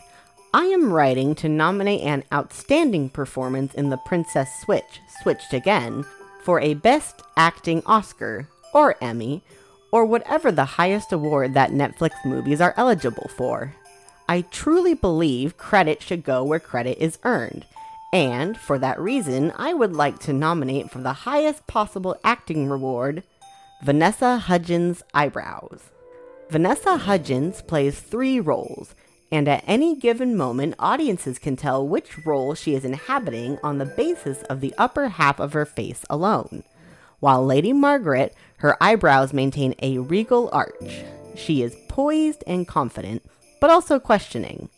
I 0.52 0.64
am 0.64 0.92
writing 0.92 1.36
to 1.36 1.48
nominate 1.48 2.00
an 2.00 2.24
outstanding 2.32 3.10
performance 3.10 3.72
in 3.74 3.90
The 3.90 3.98
Princess 3.98 4.48
Switch, 4.62 5.00
Switched 5.22 5.52
Again, 5.52 6.04
for 6.42 6.60
a 6.60 6.74
Best 6.74 7.22
Acting 7.36 7.82
Oscar, 7.86 8.48
or 8.74 8.96
Emmy, 9.00 9.42
or 9.92 10.04
whatever 10.04 10.50
the 10.50 10.64
highest 10.64 11.12
award 11.12 11.54
that 11.54 11.70
Netflix 11.70 12.12
movies 12.24 12.60
are 12.60 12.74
eligible 12.76 13.30
for. 13.36 13.76
I 14.28 14.40
truly 14.40 14.94
believe 14.94 15.56
credit 15.56 16.02
should 16.02 16.24
go 16.24 16.42
where 16.42 16.58
credit 16.58 16.98
is 16.98 17.18
earned, 17.22 17.64
and 18.16 18.56
for 18.56 18.78
that 18.78 18.98
reason, 18.98 19.52
I 19.56 19.74
would 19.74 19.92
like 19.92 20.18
to 20.20 20.32
nominate 20.32 20.90
for 20.90 21.00
the 21.00 21.12
highest 21.12 21.66
possible 21.66 22.16
acting 22.24 22.66
reward 22.66 23.22
Vanessa 23.82 24.38
Hudgens' 24.38 25.02
Eyebrows. 25.12 25.90
Vanessa 26.48 26.96
Hudgens 26.96 27.60
plays 27.60 28.00
three 28.00 28.40
roles, 28.40 28.94
and 29.30 29.46
at 29.46 29.64
any 29.66 29.94
given 29.94 30.34
moment, 30.34 30.76
audiences 30.78 31.38
can 31.38 31.56
tell 31.56 31.86
which 31.86 32.24
role 32.24 32.54
she 32.54 32.74
is 32.74 32.86
inhabiting 32.86 33.58
on 33.62 33.76
the 33.76 33.84
basis 33.84 34.42
of 34.44 34.62
the 34.62 34.72
upper 34.78 35.08
half 35.08 35.38
of 35.38 35.52
her 35.52 35.66
face 35.66 36.02
alone. 36.08 36.62
While 37.20 37.44
Lady 37.44 37.74
Margaret, 37.74 38.34
her 38.60 38.82
eyebrows 38.82 39.34
maintain 39.34 39.74
a 39.82 39.98
regal 39.98 40.48
arch. 40.54 41.02
She 41.34 41.60
is 41.62 41.76
poised 41.88 42.42
and 42.46 42.66
confident, 42.66 43.22
but 43.60 43.68
also 43.68 44.00
questioning. 44.00 44.70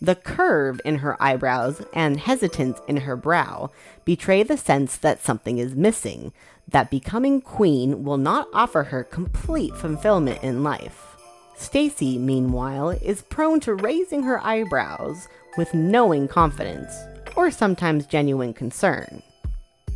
The 0.00 0.14
curve 0.14 0.80
in 0.84 0.98
her 0.98 1.20
eyebrows 1.20 1.82
and 1.92 2.20
hesitance 2.20 2.80
in 2.86 2.98
her 2.98 3.16
brow 3.16 3.70
betray 4.04 4.42
the 4.42 4.56
sense 4.56 4.96
that 4.98 5.24
something 5.24 5.58
is 5.58 5.74
missing, 5.74 6.32
that 6.68 6.90
becoming 6.90 7.40
queen 7.40 8.04
will 8.04 8.16
not 8.16 8.48
offer 8.52 8.84
her 8.84 9.02
complete 9.02 9.74
fulfillment 9.74 10.42
in 10.42 10.62
life. 10.62 11.16
Stacy, 11.56 12.18
meanwhile, 12.18 12.90
is 12.90 13.22
prone 13.22 13.58
to 13.60 13.74
raising 13.74 14.22
her 14.22 14.40
eyebrows 14.44 15.26
with 15.56 15.74
knowing 15.74 16.28
confidence, 16.28 16.94
or 17.34 17.50
sometimes 17.50 18.06
genuine 18.06 18.54
concern. 18.54 19.22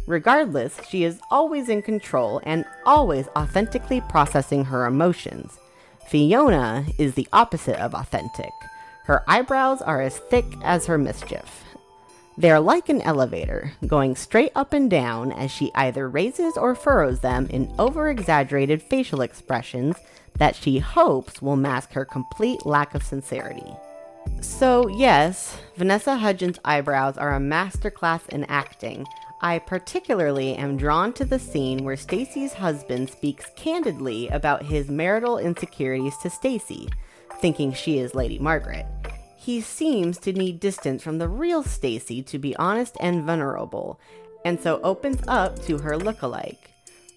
Regardless, 0.09 0.80
she 0.88 1.04
is 1.04 1.21
always 1.30 1.68
in 1.68 1.80
control 1.80 2.40
and 2.42 2.64
always 2.85 3.28
authentically 3.37 4.00
processing 4.09 4.64
her 4.64 4.87
emotions. 4.87 5.56
Fiona 6.09 6.85
is 6.99 7.14
the 7.14 7.28
opposite 7.32 7.80
of 7.80 7.94
authentic. 7.94 8.50
Her 9.04 9.25
eyebrows 9.26 9.82
are 9.82 10.00
as 10.00 10.18
thick 10.18 10.47
as 10.62 10.87
her 10.87 10.99
mischief. 10.99 11.64
They 12.38 12.50
are 12.50 12.61
like 12.61 12.88
an 12.88 13.02
elevator, 13.02 13.73
going 13.87 14.16
straight 14.16 14.52
up 14.54 14.73
and 14.73 14.90
down 14.90 15.32
as 15.32 15.50
she 15.50 15.71
either 15.75 16.09
raises 16.09 16.56
or 16.56 16.75
furrows 16.75 17.21
them 17.21 17.47
in 17.50 17.73
over 17.78 18.09
exaggerated 18.09 18.82
facial 18.82 19.21
expressions 19.21 19.97
that 20.38 20.56
she 20.56 20.78
hopes 20.78 21.42
will 21.42 21.56
mask 21.56 21.92
her 21.92 22.04
complete 22.04 22.64
lack 22.64 22.94
of 22.94 23.02
sincerity. 23.02 23.75
So, 24.40 24.88
yes, 24.88 25.59
Vanessa 25.76 26.16
Hudgens' 26.16 26.59
eyebrows 26.64 27.18
are 27.18 27.35
a 27.35 27.40
masterclass 27.40 28.28
in 28.28 28.44
acting. 28.44 29.06
I 29.40 29.59
particularly 29.59 30.54
am 30.54 30.76
drawn 30.76 31.12
to 31.14 31.25
the 31.25 31.38
scene 31.38 31.85
where 31.85 31.97
Stacy's 31.97 32.54
husband 32.54 33.11
speaks 33.11 33.50
candidly 33.56 34.28
about 34.28 34.62
his 34.62 34.88
marital 34.88 35.38
insecurities 35.38 36.16
to 36.18 36.30
Stacy, 36.30 36.88
thinking 37.42 37.72
she 37.72 37.99
is 37.99 38.14
Lady 38.14 38.38
Margaret. 38.38 38.87
He 39.37 39.61
seems 39.61 40.16
to 40.18 40.32
need 40.32 40.61
distance 40.61 41.02
from 41.02 41.18
the 41.18 41.28
real 41.28 41.64
Stacy 41.64 42.22
to 42.22 42.38
be 42.38 42.55
honest 42.55 42.96
and 43.00 43.24
vulnerable, 43.24 43.98
and 44.44 44.61
so 44.61 44.81
opens 44.83 45.20
up 45.26 45.61
to 45.64 45.78
her 45.78 45.98
look-alike. 45.98 46.70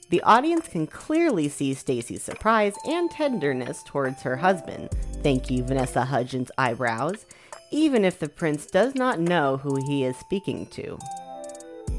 The 0.09 0.23
audience 0.23 0.67
can 0.67 0.88
clearly 0.88 1.47
see 1.47 1.75
Stacy's 1.75 2.23
surprise 2.23 2.73
and 2.88 3.11
tenderness 3.11 3.83
towards 3.83 4.23
her 4.23 4.35
husband. 4.35 4.89
Thank 5.21 5.51
you, 5.51 5.63
Vanessa 5.63 6.03
Hudgens' 6.03 6.51
eyebrows, 6.57 7.27
even 7.69 8.03
if 8.03 8.17
the 8.17 8.29
prince 8.29 8.65
does 8.65 8.95
not 8.95 9.19
know 9.19 9.57
who 9.57 9.75
he 9.88 10.03
is 10.03 10.17
speaking 10.17 10.65
to. 10.67 10.97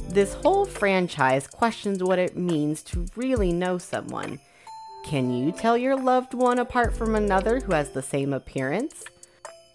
This 0.08 0.34
whole 0.34 0.64
franchise 0.64 1.46
questions 1.46 2.02
what 2.02 2.18
it 2.18 2.36
means 2.36 2.82
to 2.84 3.06
really 3.14 3.52
know 3.52 3.78
someone. 3.78 4.40
Can 5.06 5.32
you 5.32 5.52
tell 5.52 5.78
your 5.78 5.94
loved 5.94 6.34
one 6.34 6.58
apart 6.58 6.92
from 6.92 7.14
another 7.14 7.60
who 7.60 7.72
has 7.72 7.90
the 7.90 8.02
same 8.02 8.32
appearance? 8.32 9.04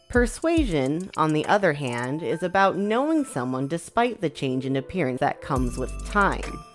Persuasion, 0.10 1.10
on 1.16 1.32
the 1.32 1.46
other 1.46 1.72
hand, 1.72 2.22
is 2.22 2.44
about 2.44 2.76
knowing 2.76 3.24
someone 3.24 3.70
despite 3.70 4.20
the 4.20 4.30
change 4.30 4.66
in 4.66 4.76
appearance 4.76 5.22
that 5.22 5.42
comes 5.42 5.78
with 5.78 6.06
time. 6.06 6.66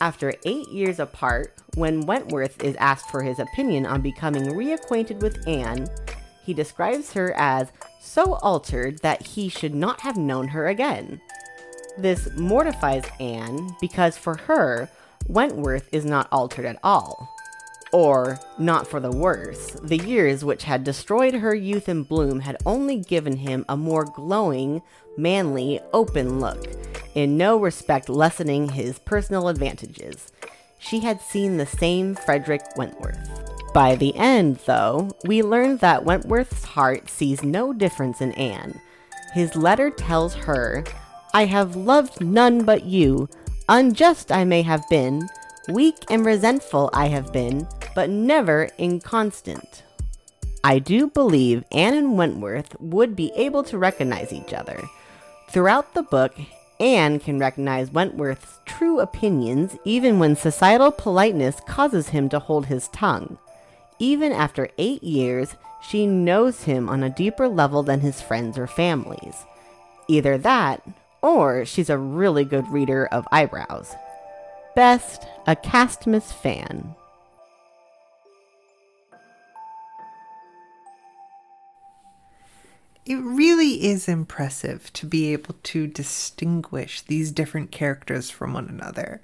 After 0.00 0.32
eight 0.46 0.66
years 0.70 0.98
apart, 0.98 1.54
when 1.74 2.06
Wentworth 2.06 2.64
is 2.64 2.74
asked 2.76 3.10
for 3.10 3.22
his 3.22 3.38
opinion 3.38 3.84
on 3.84 4.00
becoming 4.00 4.44
reacquainted 4.44 5.20
with 5.20 5.46
Anne, 5.46 5.86
he 6.42 6.54
describes 6.54 7.12
her 7.12 7.34
as 7.36 7.70
so 8.00 8.36
altered 8.36 9.00
that 9.00 9.20
he 9.20 9.50
should 9.50 9.74
not 9.74 10.00
have 10.00 10.16
known 10.16 10.48
her 10.48 10.68
again. 10.68 11.20
This 11.98 12.30
mortifies 12.34 13.04
Anne 13.20 13.76
because 13.78 14.16
for 14.16 14.36
her, 14.36 14.88
Wentworth 15.28 15.86
is 15.92 16.06
not 16.06 16.28
altered 16.32 16.64
at 16.64 16.78
all. 16.82 17.28
Or, 17.92 18.38
not 18.58 18.86
for 18.86 19.00
the 19.00 19.10
worse, 19.10 19.72
the 19.82 19.98
years 19.98 20.44
which 20.44 20.64
had 20.64 20.84
destroyed 20.84 21.34
her 21.34 21.54
youth 21.54 21.88
and 21.88 22.06
bloom 22.06 22.40
had 22.40 22.56
only 22.64 22.98
given 22.98 23.36
him 23.38 23.64
a 23.68 23.76
more 23.76 24.04
glowing, 24.04 24.82
manly, 25.16 25.80
open 25.92 26.38
look, 26.38 26.68
in 27.14 27.36
no 27.36 27.58
respect 27.58 28.08
lessening 28.08 28.68
his 28.68 28.98
personal 29.00 29.48
advantages. 29.48 30.30
She 30.78 31.00
had 31.00 31.20
seen 31.20 31.56
the 31.56 31.66
same 31.66 32.14
Frederick 32.14 32.62
Wentworth. 32.76 33.72
By 33.74 33.96
the 33.96 34.14
end, 34.16 34.60
though, 34.66 35.10
we 35.24 35.42
learn 35.42 35.76
that 35.78 36.04
Wentworth's 36.04 36.64
heart 36.64 37.08
sees 37.08 37.42
no 37.42 37.72
difference 37.72 38.20
in 38.20 38.32
Anne. 38.32 38.80
His 39.32 39.54
letter 39.54 39.90
tells 39.90 40.34
her, 40.34 40.84
I 41.34 41.44
have 41.44 41.76
loved 41.76 42.20
none 42.20 42.64
but 42.64 42.84
you, 42.84 43.28
unjust 43.68 44.32
I 44.32 44.44
may 44.44 44.62
have 44.62 44.82
been, 44.88 45.28
weak 45.68 45.96
and 46.10 46.24
resentful 46.24 46.90
I 46.92 47.08
have 47.08 47.32
been, 47.32 47.68
but 47.94 48.10
never 48.10 48.68
inconstant. 48.78 49.82
I 50.62 50.78
do 50.78 51.08
believe 51.08 51.64
Anne 51.72 51.94
and 51.94 52.18
Wentworth 52.18 52.78
would 52.80 53.16
be 53.16 53.32
able 53.34 53.62
to 53.64 53.78
recognize 53.78 54.32
each 54.32 54.52
other. 54.52 54.82
Throughout 55.48 55.94
the 55.94 56.02
book, 56.02 56.34
Anne 56.78 57.18
can 57.18 57.38
recognize 57.38 57.90
Wentworth's 57.90 58.58
true 58.64 59.00
opinions 59.00 59.76
even 59.84 60.18
when 60.18 60.36
societal 60.36 60.90
politeness 60.90 61.60
causes 61.66 62.10
him 62.10 62.28
to 62.30 62.38
hold 62.38 62.66
his 62.66 62.88
tongue. 62.88 63.38
Even 63.98 64.32
after 64.32 64.70
eight 64.78 65.02
years, 65.02 65.56
she 65.82 66.06
knows 66.06 66.64
him 66.64 66.88
on 66.88 67.02
a 67.02 67.10
deeper 67.10 67.48
level 67.48 67.82
than 67.82 68.00
his 68.00 68.22
friends 68.22 68.56
or 68.56 68.66
families. 68.66 69.44
Either 70.08 70.38
that, 70.38 70.82
or 71.22 71.64
she's 71.64 71.90
a 71.90 71.98
really 71.98 72.44
good 72.44 72.66
reader 72.68 73.06
of 73.06 73.28
eyebrows. 73.30 73.94
Best, 74.76 75.26
a 75.48 75.56
Castmas 75.56 76.32
fan. 76.32 76.94
It 83.04 83.16
really 83.16 83.84
is 83.86 84.08
impressive 84.08 84.92
to 84.92 85.06
be 85.06 85.32
able 85.32 85.56
to 85.64 85.88
distinguish 85.88 87.00
these 87.00 87.32
different 87.32 87.72
characters 87.72 88.30
from 88.30 88.52
one 88.52 88.68
another. 88.68 89.20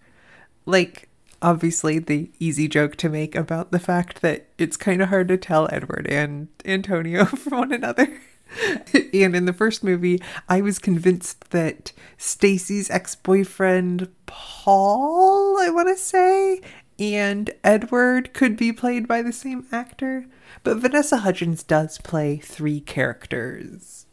Like, 0.65 1.09
obviously, 1.41 2.01
the 2.01 2.29
easy 2.41 2.67
joke 2.67 2.97
to 2.97 3.09
make 3.09 3.37
about 3.37 3.71
the 3.71 3.79
fact 3.79 4.23
that 4.23 4.49
it's 4.59 4.77
kind 4.77 5.01
of 5.01 5.11
hard 5.11 5.29
to 5.29 5.37
tell 5.37 5.69
Edward 5.71 6.09
and 6.11 6.49
Antonio 6.65 7.25
from 7.27 7.59
one 7.59 7.73
another. 7.73 8.21
and 8.95 9.37
in 9.37 9.45
the 9.45 9.53
first 9.53 9.83
movie, 9.83 10.21
I 10.49 10.61
was 10.61 10.79
convinced 10.79 11.51
that 11.51 11.93
Stacy's 12.17 12.91
ex-boyfriend 12.91 14.09
Paul, 14.27 15.59
I 15.61 15.71
want 15.71 15.89
to 15.89 15.97
say, 15.97 16.61
and 16.99 17.51
Edward 17.63 18.33
could 18.33 18.57
be 18.57 18.73
played 18.73 19.07
by 19.07 19.23
the 19.23 19.33
same 19.33 19.67
actor. 19.73 20.27
But 20.63 20.79
Vanessa 20.79 21.19
Hudgens 21.19 21.63
does 21.63 21.99
play 21.99 22.39
three 22.39 22.81
characters 22.81 24.07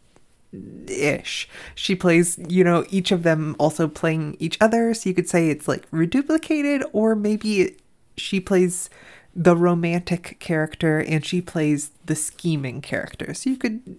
ish. 0.87 1.49
She 1.75 1.95
plays, 1.95 2.37
you 2.47 2.63
know, 2.63 2.85
each 2.89 3.11
of 3.11 3.23
them 3.23 3.55
also 3.57 3.87
playing 3.87 4.37
each 4.39 4.57
other. 4.61 4.93
So 4.93 5.09
you 5.09 5.15
could 5.15 5.29
say 5.29 5.49
it's 5.49 5.67
like 5.67 5.89
reduplicated, 5.91 6.83
or 6.93 7.15
maybe 7.15 7.77
she 8.17 8.39
plays 8.39 8.89
the 9.35 9.55
romantic 9.55 10.37
character 10.39 10.99
and 10.99 11.25
she 11.25 11.41
plays 11.41 11.91
the 12.05 12.15
scheming 12.15 12.81
character. 12.81 13.33
So 13.33 13.49
you 13.49 13.57
could 13.57 13.97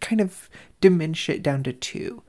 kind 0.00 0.20
of 0.20 0.48
diminish 0.80 1.28
it 1.28 1.42
down 1.42 1.62
to 1.64 1.72
two. 1.72 2.22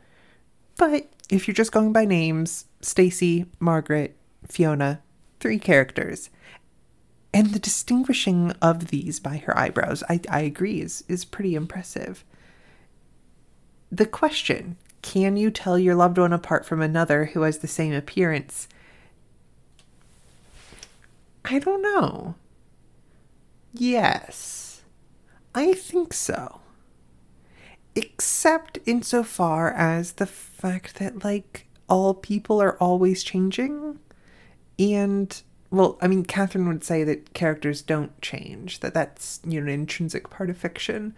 But 0.77 1.09
if 1.29 1.47
you're 1.47 1.55
just 1.55 1.71
going 1.71 1.93
by 1.93 2.05
names, 2.05 2.65
Stacy, 2.81 3.45
Margaret, 3.59 4.15
Fiona, 4.47 5.01
three 5.39 5.59
characters. 5.59 6.29
And 7.33 7.53
the 7.53 7.59
distinguishing 7.59 8.51
of 8.61 8.87
these 8.87 9.19
by 9.19 9.37
her 9.37 9.57
eyebrows, 9.57 10.03
I, 10.09 10.19
I 10.29 10.41
agree, 10.41 10.81
is, 10.81 11.03
is 11.07 11.23
pretty 11.23 11.55
impressive. 11.55 12.25
The 13.91 14.05
question 14.05 14.77
can 15.01 15.35
you 15.35 15.49
tell 15.49 15.79
your 15.79 15.95
loved 15.95 16.17
one 16.17 16.33
apart 16.33 16.65
from 16.65 16.81
another 16.81 17.25
who 17.25 17.41
has 17.41 17.59
the 17.59 17.67
same 17.67 17.93
appearance? 17.93 18.67
I 21.45 21.59
don't 21.59 21.81
know. 21.81 22.35
Yes, 23.73 24.81
I 25.55 25.73
think 25.73 26.13
so. 26.13 26.60
Except 27.95 28.79
insofar 28.85 29.71
as 29.71 30.13
the 30.13 30.25
fact 30.25 30.95
that, 30.95 31.23
like, 31.23 31.67
all 31.89 32.13
people 32.13 32.61
are 32.61 32.77
always 32.77 33.23
changing. 33.23 33.99
And, 34.79 35.41
well, 35.69 35.97
I 36.01 36.07
mean, 36.07 36.23
Catherine 36.23 36.67
would 36.67 36.83
say 36.83 37.03
that 37.03 37.33
characters 37.33 37.81
don't 37.81 38.19
change, 38.21 38.79
that 38.79 38.93
that's, 38.93 39.41
you 39.45 39.59
know, 39.59 39.67
an 39.67 39.73
intrinsic 39.73 40.29
part 40.29 40.49
of 40.49 40.57
fiction, 40.57 41.13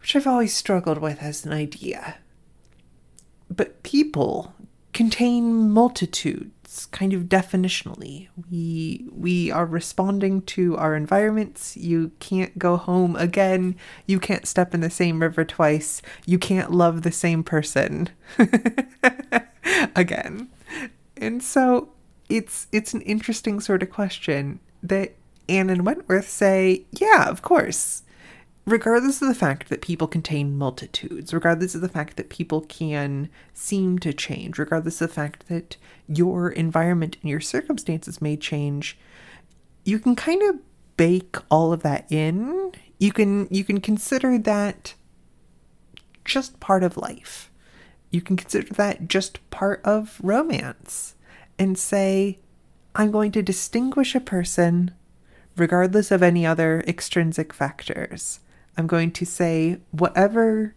which 0.00 0.16
I've 0.16 0.26
always 0.26 0.54
struggled 0.54 0.98
with 0.98 1.22
as 1.22 1.44
an 1.44 1.52
idea. 1.52 2.16
But 3.50 3.82
people 3.82 4.54
contain 4.92 5.70
multitudes 6.68 6.86
kind 6.86 7.12
of 7.12 7.22
definitionally 7.24 8.28
we 8.50 9.06
we 9.12 9.50
are 9.50 9.66
responding 9.66 10.42
to 10.42 10.76
our 10.76 10.94
environments. 10.94 11.76
You 11.76 12.10
can't 12.18 12.58
go 12.58 12.76
home 12.76 13.16
again. 13.16 13.76
You 14.06 14.20
can't 14.20 14.46
step 14.46 14.74
in 14.74 14.80
the 14.80 14.90
same 14.90 15.20
river 15.20 15.44
twice. 15.44 16.02
You 16.26 16.38
can't 16.38 16.70
love 16.72 17.02
the 17.02 17.12
same 17.12 17.42
person 17.42 18.10
again. 19.96 20.48
And 21.16 21.42
so 21.42 21.88
it's 22.28 22.66
it's 22.72 22.94
an 22.94 23.02
interesting 23.02 23.60
sort 23.60 23.82
of 23.82 23.90
question 23.90 24.60
that 24.82 25.14
Anne 25.48 25.70
and 25.70 25.86
Wentworth 25.86 26.28
say 26.28 26.84
yeah 26.92 27.28
of 27.28 27.42
course 27.42 28.02
regardless 28.68 29.22
of 29.22 29.28
the 29.28 29.34
fact 29.34 29.70
that 29.70 29.80
people 29.80 30.06
contain 30.06 30.56
multitudes, 30.56 31.32
regardless 31.32 31.74
of 31.74 31.80
the 31.80 31.88
fact 31.88 32.16
that 32.16 32.28
people 32.28 32.60
can 32.60 33.30
seem 33.54 33.98
to 33.98 34.12
change, 34.12 34.58
regardless 34.58 35.00
of 35.00 35.08
the 35.08 35.14
fact 35.14 35.48
that 35.48 35.76
your 36.06 36.50
environment 36.50 37.16
and 37.22 37.30
your 37.30 37.40
circumstances 37.40 38.20
may 38.20 38.36
change, 38.36 38.98
you 39.84 39.98
can 39.98 40.14
kind 40.14 40.42
of 40.42 40.56
bake 40.98 41.36
all 41.50 41.72
of 41.72 41.82
that 41.82 42.06
in. 42.10 42.72
You 42.98 43.12
can 43.12 43.48
you 43.50 43.64
can 43.64 43.80
consider 43.80 44.36
that 44.36 44.94
just 46.24 46.60
part 46.60 46.82
of 46.82 46.98
life. 46.98 47.50
You 48.10 48.20
can 48.20 48.36
consider 48.36 48.74
that 48.74 49.08
just 49.08 49.48
part 49.50 49.80
of 49.84 50.20
romance 50.22 51.14
and 51.58 51.78
say 51.78 52.38
I'm 52.94 53.10
going 53.10 53.32
to 53.32 53.42
distinguish 53.42 54.14
a 54.14 54.20
person 54.20 54.90
regardless 55.56 56.10
of 56.10 56.22
any 56.22 56.44
other 56.44 56.84
extrinsic 56.86 57.52
factors. 57.52 58.40
I'm 58.78 58.86
going 58.86 59.10
to 59.10 59.26
say 59.26 59.78
whatever 59.90 60.74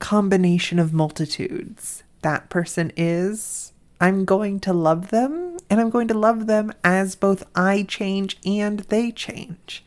combination 0.00 0.78
of 0.78 0.92
multitudes 0.92 2.02
that 2.22 2.50
person 2.50 2.92
is, 2.96 3.72
I'm 4.00 4.24
going 4.24 4.58
to 4.60 4.72
love 4.72 5.10
them 5.10 5.56
and 5.70 5.80
I'm 5.80 5.90
going 5.90 6.08
to 6.08 6.14
love 6.14 6.46
them 6.46 6.72
as 6.82 7.14
both 7.14 7.44
I 7.54 7.84
change 7.84 8.38
and 8.44 8.80
they 8.80 9.12
change. 9.12 9.84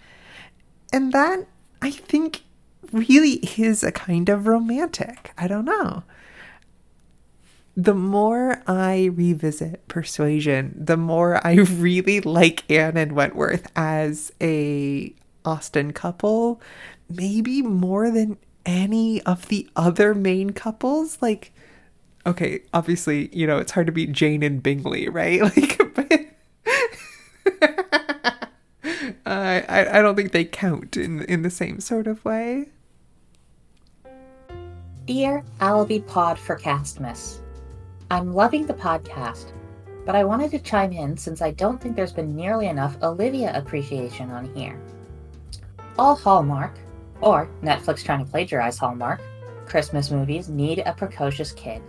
And 0.93 1.11
that, 1.13 1.45
I 1.81 1.91
think, 1.91 2.43
really 2.91 3.35
is 3.57 3.83
a 3.83 3.91
kind 3.91 4.29
of 4.29 4.47
romantic. 4.47 5.33
I 5.37 5.47
don't 5.47 5.65
know. 5.65 6.03
The 7.75 7.93
more 7.93 8.61
I 8.67 9.05
revisit 9.13 9.87
Persuasion, 9.87 10.75
the 10.77 10.97
more 10.97 11.45
I 11.45 11.53
really 11.55 12.19
like 12.21 12.69
Anne 12.69 12.97
and 12.97 13.13
Wentworth 13.13 13.71
as 13.75 14.31
a 14.41 15.13
Austen 15.45 15.93
couple, 15.93 16.61
maybe 17.09 17.61
more 17.61 18.11
than 18.11 18.37
any 18.65 19.21
of 19.23 19.47
the 19.47 19.67
other 19.75 20.13
main 20.13 20.51
couples. 20.51 21.17
Like, 21.21 21.51
okay, 22.25 22.61
obviously, 22.73 23.29
you 23.35 23.47
know, 23.47 23.57
it's 23.57 23.71
hard 23.71 23.87
to 23.87 23.91
beat 23.91 24.11
Jane 24.11 24.43
and 24.43 24.61
Bingley, 24.61 25.09
right? 25.09 25.41
Like, 25.55 25.77
but 25.93 26.11
I, 29.25 29.99
I, 29.99 30.01
don't 30.01 30.15
think 30.15 30.31
they 30.31 30.45
count 30.45 30.97
in 30.97 31.23
in 31.23 31.41
the 31.41 31.49
same 31.49 31.79
sort 31.79 32.07
of 32.07 32.23
way. 32.25 32.69
Dear 35.05 35.43
I'll 35.59 35.85
Be 35.85 35.99
Pod 35.99 36.37
for 36.39 36.57
Castmas, 36.57 37.39
I'm 38.09 38.33
loving 38.33 38.65
the 38.65 38.73
podcast, 38.73 39.53
but 40.05 40.15
I 40.15 40.23
wanted 40.23 40.51
to 40.51 40.59
chime 40.59 40.91
in 40.91 41.17
since 41.17 41.41
I 41.41 41.51
don't 41.51 41.81
think 41.81 41.95
there's 41.95 42.13
been 42.13 42.35
nearly 42.35 42.67
enough 42.67 43.01
Olivia 43.01 43.51
appreciation 43.55 44.31
on 44.31 44.53
here. 44.55 44.79
All 45.99 46.15
Hallmark, 46.15 46.77
or 47.19 47.49
Netflix 47.61 48.03
trying 48.03 48.23
to 48.23 48.31
plagiarize 48.31 48.77
Hallmark, 48.77 49.21
Christmas 49.65 50.09
movies 50.09 50.49
need 50.49 50.79
a 50.79 50.93
precocious 50.93 51.51
kid. 51.51 51.81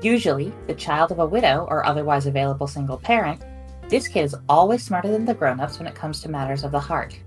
Usually, 0.00 0.52
the 0.66 0.74
child 0.74 1.10
of 1.10 1.18
a 1.18 1.26
widow 1.26 1.66
or 1.68 1.84
otherwise 1.84 2.26
available 2.26 2.66
single 2.66 2.98
parent, 2.98 3.42
this 3.88 4.08
kid 4.08 4.24
is 4.24 4.36
always 4.48 4.82
smarter 4.84 5.08
than 5.08 5.24
the 5.24 5.34
grown 5.34 5.60
ups 5.60 5.78
when 5.78 5.88
it 5.88 5.94
comes 5.94 6.20
to 6.20 6.28
matters 6.28 6.64
of 6.64 6.72
the 6.72 6.80
heart. 6.80 7.18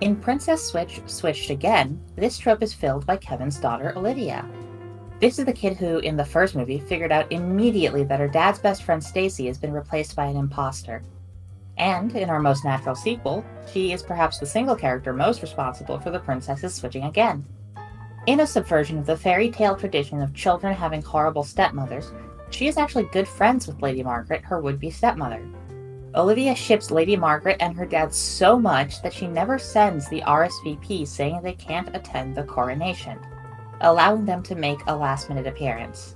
In 0.00 0.16
Princess 0.16 0.64
Switch 0.64 1.00
Switched 1.06 1.50
Again, 1.50 2.00
this 2.16 2.38
trope 2.38 2.62
is 2.62 2.74
filled 2.74 3.06
by 3.06 3.16
Kevin's 3.16 3.58
daughter, 3.58 3.92
Olivia. 3.96 4.48
This 5.20 5.38
is 5.38 5.44
the 5.44 5.52
kid 5.52 5.76
who, 5.76 5.98
in 5.98 6.16
the 6.16 6.24
first 6.24 6.54
movie, 6.54 6.78
figured 6.78 7.12
out 7.12 7.32
immediately 7.32 8.04
that 8.04 8.20
her 8.20 8.28
dad's 8.28 8.58
best 8.58 8.82
friend 8.82 9.02
Stacy 9.02 9.46
has 9.46 9.58
been 9.58 9.72
replaced 9.72 10.14
by 10.14 10.26
an 10.26 10.36
imposter. 10.36 11.02
And 11.76 12.14
in 12.14 12.30
our 12.30 12.40
most 12.40 12.64
natural 12.64 12.94
sequel, 12.94 13.44
she 13.72 13.92
is 13.92 14.02
perhaps 14.02 14.38
the 14.38 14.46
single 14.46 14.76
character 14.76 15.12
most 15.12 15.42
responsible 15.42 15.98
for 15.98 16.10
the 16.10 16.20
princesses 16.20 16.74
switching 16.74 17.04
again. 17.04 17.44
In 18.26 18.40
a 18.40 18.46
subversion 18.46 18.98
of 18.98 19.06
the 19.06 19.16
fairy 19.16 19.50
tale 19.50 19.76
tradition 19.76 20.22
of 20.22 20.32
children 20.34 20.74
having 20.74 21.02
horrible 21.02 21.44
stepmothers, 21.44 22.12
she 22.50 22.68
is 22.68 22.76
actually 22.76 23.04
good 23.12 23.26
friends 23.26 23.66
with 23.66 23.82
Lady 23.82 24.02
Margaret, 24.02 24.44
her 24.44 24.60
would 24.60 24.78
be 24.78 24.90
stepmother. 24.90 25.42
Olivia 26.14 26.54
ships 26.54 26.92
Lady 26.92 27.16
Margaret 27.16 27.56
and 27.58 27.76
her 27.76 27.84
dad 27.84 28.14
so 28.14 28.56
much 28.56 29.02
that 29.02 29.12
she 29.12 29.26
never 29.26 29.58
sends 29.58 30.08
the 30.08 30.20
RSVP 30.20 31.06
saying 31.06 31.42
they 31.42 31.54
can't 31.54 31.94
attend 31.94 32.36
the 32.36 32.44
coronation, 32.44 33.18
allowing 33.80 34.24
them 34.24 34.40
to 34.44 34.54
make 34.54 34.78
a 34.86 34.94
last 34.94 35.28
minute 35.28 35.48
appearance. 35.48 36.14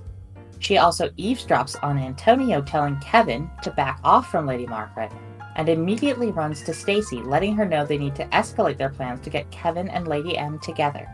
She 0.59 0.77
also 0.77 1.09
eavesdrops 1.09 1.75
on 1.83 1.97
Antonio 1.97 2.61
telling 2.61 2.97
Kevin 2.99 3.51
to 3.61 3.71
back 3.71 3.99
off 4.03 4.31
from 4.31 4.45
Lady 4.45 4.65
Margaret, 4.65 5.11
and 5.59 5.67
immediately 5.67 6.31
runs 6.31 6.63
to 6.63 6.73
Stacy, 6.73 7.21
letting 7.21 7.53
her 7.53 7.65
know 7.65 7.85
they 7.85 7.97
need 7.97 8.15
to 8.15 8.25
escalate 8.27 8.77
their 8.77 8.89
plans 8.89 9.19
to 9.19 9.29
get 9.29 9.51
Kevin 9.51 9.89
and 9.89 10.07
Lady 10.07 10.37
M 10.37 10.57
together. 10.59 11.05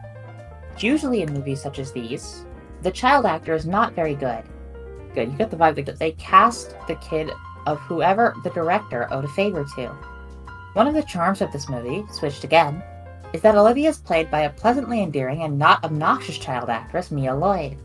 Usually 0.77 1.23
in 1.23 1.33
movies 1.33 1.63
such 1.63 1.79
as 1.79 1.91
these, 1.91 2.45
the 2.83 2.91
child 2.91 3.25
actor 3.25 3.55
is 3.55 3.65
not 3.65 3.95
very 3.95 4.13
good. 4.13 4.43
Good, 5.15 5.31
you 5.31 5.37
get 5.39 5.49
the 5.49 5.57
vibe 5.57 5.83
that 5.87 5.97
they 5.97 6.11
cast 6.11 6.75
the 6.87 6.93
kid 6.97 7.31
of 7.65 7.79
whoever 7.79 8.35
the 8.43 8.51
director 8.51 9.11
owed 9.11 9.25
a 9.25 9.29
favor 9.29 9.65
to. 9.77 9.87
One 10.73 10.85
of 10.85 10.93
the 10.93 11.01
charms 11.01 11.41
of 11.41 11.51
this 11.51 11.67
movie, 11.67 12.05
switched 12.11 12.43
again, 12.43 12.83
is 13.33 13.41
that 13.41 13.55
Olivia 13.55 13.89
is 13.89 13.97
played 13.97 14.29
by 14.29 14.41
a 14.41 14.51
pleasantly 14.51 15.01
endearing 15.01 15.41
and 15.41 15.57
not 15.57 15.83
obnoxious 15.83 16.37
child 16.37 16.69
actress, 16.69 17.09
Mia 17.09 17.33
Lloyd. 17.33 17.79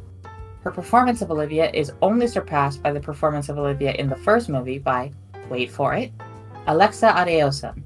Her 0.61 0.70
performance 0.70 1.23
of 1.23 1.31
Olivia 1.31 1.70
is 1.70 1.94
only 2.03 2.27
surpassed 2.27 2.83
by 2.83 2.92
the 2.92 3.01
performance 3.01 3.49
of 3.49 3.57
Olivia 3.57 3.92
in 3.92 4.11
the 4.11 4.16
first 4.16 4.51
movie 4.51 4.79
by, 4.79 5.11
wait 5.49 5.70
for 5.70 5.94
it, 5.94 6.12
Alexa 6.66 7.09
Adeosun. 7.09 7.83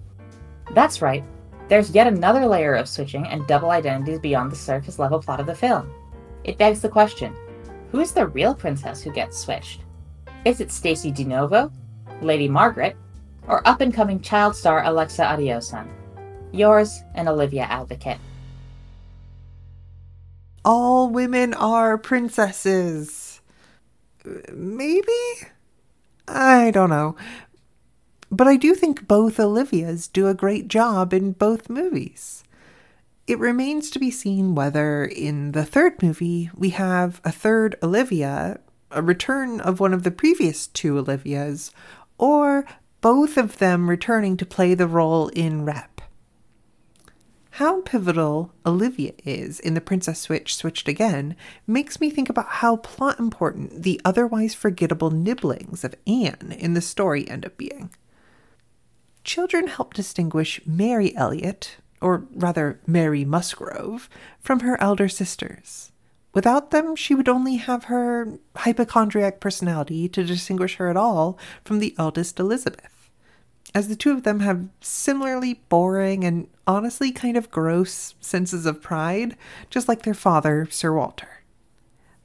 That's 0.73 1.03
right, 1.03 1.25
there's 1.69 1.91
yet 1.91 2.07
another 2.07 2.47
layer 2.47 2.75
of 2.75 2.89
switching 2.89 3.27
and 3.27 3.47
double 3.47 3.71
identities 3.71 4.19
beyond 4.19 4.53
the 4.53 4.57
surface 4.57 4.99
level 4.99 5.21
plot 5.21 5.41
of 5.41 5.47
the 5.47 5.55
film. 5.55 5.91
It 6.45 6.59
begs 6.59 6.81
the 6.81 6.89
question 6.89 7.35
who 7.91 8.01
is 8.01 8.13
the 8.13 8.27
real 8.27 8.55
princess 8.55 9.03
who 9.03 9.13
gets 9.13 9.39
switched? 9.39 9.81
Is 10.45 10.61
it 10.61 10.73
Stacy 10.73 11.13
DeNovo, 11.13 11.73
Lady 12.21 12.49
Margaret, 12.49 12.97
or 13.47 13.67
up 13.69 13.81
and 13.81 13.95
coming 13.95 14.21
child 14.21 14.57
star 14.57 14.85
Alexa 14.85 15.23
Adeosun? 15.23 15.89
Yours, 16.53 17.03
an 17.15 17.29
Olivia 17.29 17.63
advocate. 17.63 18.19
All 20.65 21.09
women 21.09 21.55
are 21.55 21.97
princesses. 21.97 23.41
Maybe? 24.53 25.13
I 26.27 26.71
don't 26.73 26.91
know. 26.91 27.17
But 28.35 28.49
I 28.49 28.57
do 28.57 28.75
think 28.75 29.07
both 29.07 29.39
Olivias 29.39 30.09
do 30.09 30.27
a 30.27 30.35
great 30.35 30.67
job 30.67 31.15
in 31.15 31.35
both 31.35 31.71
movies. 31.71 32.43
It 33.29 33.39
remains 33.39 33.91
to 33.91 34.01
be 34.01 34.11
seen 34.11 34.57
whether 34.57 35.05
in 35.05 35.53
the 35.53 35.65
third 35.65 36.03
movie 36.03 36.51
we 36.53 36.71
have 36.71 37.21
a 37.25 37.31
third 37.31 37.77
Olivia, 37.81 38.59
a 38.91 39.03
return 39.03 39.61
of 39.61 39.79
one 39.79 39.95
of 39.95 40.03
the 40.03 40.11
previous 40.11 40.67
two 40.67 40.95
Olivias, 41.01 41.71
or 42.19 42.67
both 43.01 43.37
of 43.37 43.59
them 43.59 43.89
returning 43.89 44.37
to 44.39 44.45
play 44.45 44.75
the 44.75 44.89
role 44.89 45.29
in 45.29 45.65
Rep. 45.65 46.01
How 47.51 47.83
pivotal 47.83 48.53
Olivia 48.67 49.13
is 49.25 49.61
in 49.61 49.75
The 49.75 49.81
Princess 49.81 50.19
Switch 50.19 50.57
Switched 50.57 50.89
Again 50.89 51.37
makes 51.69 52.01
me 52.01 52.11
think 52.11 52.29
about 52.29 52.49
how 52.49 52.79
plot 52.79 53.21
important 53.21 53.85
the 53.85 54.01
otherwise 54.05 54.55
forgettable 54.55 55.13
nibblings 55.13 55.85
of 55.85 55.95
Anne 56.05 56.53
in 56.59 56.75
the 56.75 56.81
story 56.81 57.31
end 57.31 57.47
up 57.47 57.57
being. 57.57 57.91
Children 59.25 59.69
help 59.69 59.95
distinguish 59.95 60.61
Mary 60.67 61.17
Elliot, 61.17 61.79
or 62.03 62.27
rather 62.35 62.79
Mary 62.87 63.25
Musgrove, 63.25 64.11
from 64.39 64.61
her 64.61 64.81
elder 64.83 65.09
sisters. 65.09 65.91
Without 66.35 66.71
them, 66.71 66.95
she 66.95 67.15
would 67.15 67.29
only 67.29 67.57
have 67.57 67.85
her 67.85 68.39
hypochondriac 68.57 69.41
personality 69.41 70.09
to 70.11 70.25
distinguish 70.25 70.77
her 70.77 70.91
at 70.91 70.97
all 70.97 71.39
from 71.65 71.79
the 71.79 71.95
eldest 71.97 72.39
Elizabeth, 72.39 73.11
as 73.75 73.89
the 73.89 73.97
two 73.97 74.13
of 74.13 74.25
them 74.25 74.41
have 74.41 74.69
similarly 74.83 75.63
boring 75.71 76.23
and 76.25 76.49
honestly 76.67 77.11
kind 77.11 77.37
of 77.37 77.51
gross 77.51 78.15
senses 78.21 78.67
of 78.67 78.83
pride, 78.83 79.37
just 79.71 79.89
like 79.89 80.03
their 80.03 80.13
father, 80.13 80.67
Sir 80.71 80.93
Walter. 80.93 81.29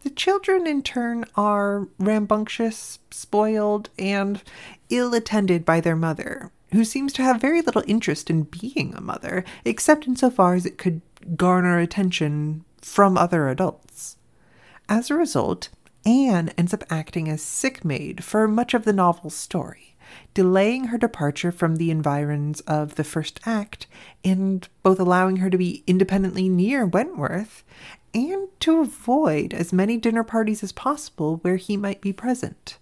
The 0.04 0.10
children, 0.10 0.68
in 0.68 0.82
turn, 0.82 1.26
are 1.36 1.88
rambunctious, 1.98 3.00
spoiled, 3.12 3.90
and 3.98 4.42
ill 4.90 5.14
attended 5.14 5.66
by 5.66 5.82
their 5.82 5.96
mother, 5.96 6.52
who 6.72 6.84
seems 6.84 7.14
to 7.14 7.24
have 7.24 7.42
very 7.42 7.62
little 7.62 7.84
interest 7.88 8.30
in 8.30 8.44
being 8.44 8.94
a 8.94 9.02
mother, 9.02 9.44
except 9.66 10.08
insofar 10.08 10.54
as 10.54 10.66
it 10.66 10.78
could 10.78 11.02
garner 11.36 11.80
attention 11.80 12.64
from 12.82 13.18
other 13.18 13.50
adults. 13.50 14.18
As 14.88 15.10
a 15.10 15.16
result, 15.16 15.70
Anne 16.06 16.50
ends 16.58 16.74
up 16.74 16.84
acting 16.90 17.28
as 17.30 17.42
sick 17.42 17.84
maid 17.84 18.24
for 18.24 18.48
much 18.48 18.74
of 18.74 18.86
the 18.86 18.94
novel's 18.94 19.36
story, 19.36 19.96
delaying 20.34 20.86
her 20.86 20.98
departure 20.98 21.52
from 21.52 21.76
the 21.76 21.92
environs 21.92 22.62
of 22.62 22.96
the 22.96 23.04
first 23.04 23.40
act 23.46 23.86
and 24.24 24.68
both 24.82 25.00
allowing 25.00 25.38
her 25.38 25.50
to 25.50 25.58
be 25.58 25.84
independently 25.86 26.50
near 26.50 26.86
Wentworth 26.86 27.64
and 28.14 28.48
to 28.62 28.80
avoid 28.80 29.54
as 29.54 29.74
many 29.74 29.98
dinner 29.98 30.24
parties 30.24 30.64
as 30.64 30.72
possible 30.72 31.38
where 31.38 31.58
he 31.58 31.78
might 31.78 32.02
be 32.02 32.14
present. 32.14 32.78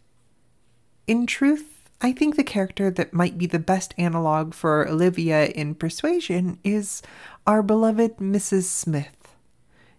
In 1.05 1.25
truth, 1.25 1.76
I 1.99 2.11
think 2.11 2.35
the 2.35 2.43
character 2.43 2.91
that 2.91 3.13
might 3.13 3.37
be 3.37 3.47
the 3.47 3.59
best 3.59 3.95
analog 3.97 4.53
for 4.53 4.87
Olivia 4.87 5.47
in 5.47 5.73
Persuasion 5.73 6.59
is 6.63 7.01
our 7.47 7.63
beloved 7.63 8.17
Mrs. 8.17 8.63
Smith. 8.63 9.35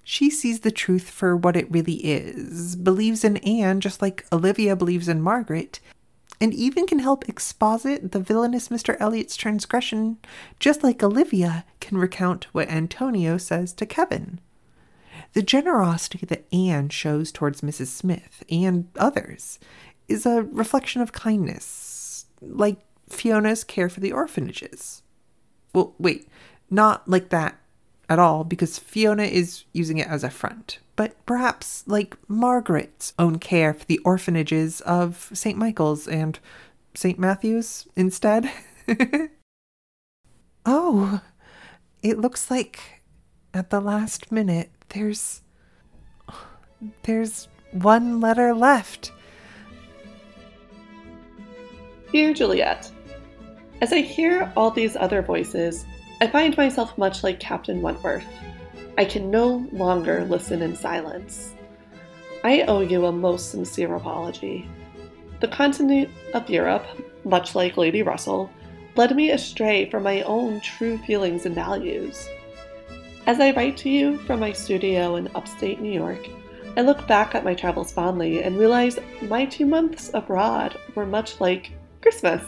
She 0.05 0.31
sees 0.31 0.61
the 0.61 0.71
truth 0.71 1.11
for 1.11 1.37
what 1.37 1.57
it 1.57 1.71
really 1.71 1.97
is, 1.97 2.77
believes 2.77 3.25
in 3.25 3.39
Anne 3.39 3.81
just 3.81 4.01
like 4.01 4.27
Olivia 4.33 4.77
believes 4.77 5.09
in 5.09 5.21
Margaret, 5.21 5.81
and 6.41 6.55
even 6.55 6.87
can 6.87 7.01
help 7.01 7.29
exposit 7.29 8.13
the 8.13 8.21
villainous 8.21 8.69
Mr. 8.69 8.97
Elliot's 9.01 9.37
transgression, 9.37 10.19
just 10.61 10.85
like 10.85 11.03
Olivia 11.03 11.65
can 11.81 11.99
recount 11.99 12.45
what 12.53 12.69
Antonio 12.69 13.39
says 13.39 13.73
to 13.75 13.85
Kevin. 13.85 14.41
The 15.33 15.43
generosity 15.43 16.25
that 16.27 16.47
Anne 16.55 16.91
shows 16.91 17.33
towards 17.33 17.61
Mrs. 17.61 17.89
Smith 17.89 18.45
and 18.49 18.89
others 18.97 19.59
is 20.07 20.25
a 20.25 20.43
reflection 20.43 21.03
of 21.03 21.13
kindness, 21.13 21.65
like 22.41 22.79
Fiona's 23.09 23.65
care 23.65 23.89
for 23.89 24.01
the 24.01 24.13
orphanages. 24.13 25.03
Well, 25.75 25.95
wait, 25.99 26.29
not 26.71 27.09
like 27.09 27.31
that 27.31 27.59
at 28.09 28.19
all, 28.19 28.45
because 28.45 28.79
Fiona 28.79 29.25
is 29.25 29.65
using 29.73 29.99
it 29.99 30.09
as 30.09 30.25
a 30.25 30.31
front, 30.31 30.79
but 30.97 31.15
perhaps 31.27 31.85
like 31.87 32.17
Margaret's 32.29 33.13
own 33.19 33.39
care 33.39 33.75
for 33.75 33.85
the 33.85 33.99
orphanages 33.99 34.81
of 34.83 35.31
St. 35.33 35.59
Michael's 35.59 36.09
and 36.09 36.39
St. 36.95 37.19
Matthew's 37.19 37.87
instead. 37.97 38.51
oh, 40.67 41.21
it 42.03 42.19
looks 42.19 42.51
like 42.51 43.03
at 43.53 43.71
the 43.71 43.81
last 43.81 44.33
minute 44.33 44.71
there's. 44.91 45.43
There's 47.03 47.49
one 47.73 48.21
letter 48.21 48.55
left. 48.55 49.11
Dear 52.11 52.33
Juliet, 52.33 52.91
as 53.83 53.93
I 53.93 54.01
hear 54.01 54.51
all 54.57 54.71
these 54.71 54.97
other 54.97 55.21
voices, 55.21 55.85
I 56.23 56.27
find 56.27 56.57
myself 56.57 56.97
much 56.97 57.23
like 57.23 57.39
Captain 57.39 57.83
Wentworth. 57.83 58.25
I 58.97 59.05
can 59.05 59.31
no 59.31 59.69
longer 59.73 60.25
listen 60.25 60.63
in 60.63 60.75
silence. 60.75 61.55
I 62.43 62.63
owe 62.63 62.81
you 62.81 63.05
a 63.05 63.13
most 63.13 63.51
sincere 63.51 63.95
apology. 63.95 64.67
The 65.41 65.49
continent 65.49 66.09
of 66.33 66.49
Europe, 66.49 66.87
much 67.25 67.55
like 67.55 67.77
Lady 67.77 68.03
Russell, 68.03 68.51
led 68.97 69.15
me 69.15 69.31
astray 69.31 69.91
from 69.91 70.03
my 70.03 70.23
own 70.23 70.61
true 70.61 70.97
feelings 70.99 71.45
and 71.45 71.55
values. 71.55 72.27
As 73.27 73.39
I 73.39 73.51
write 73.51 73.77
to 73.79 73.91
you 73.91 74.17
from 74.21 74.41
my 74.41 74.53
studio 74.53 75.17
in 75.17 75.29
upstate 75.35 75.81
New 75.81 75.93
York, 75.93 76.27
I 76.75 76.81
look 76.81 77.07
back 77.07 77.35
at 77.35 77.45
my 77.45 77.53
travels 77.53 77.93
fondly 77.93 78.43
and 78.43 78.57
realize 78.57 78.99
my 79.21 79.45
two 79.45 79.67
months 79.67 80.11
abroad 80.15 80.79
were 80.95 81.05
much 81.05 81.39
like 81.39 81.73
Christmas 82.01 82.43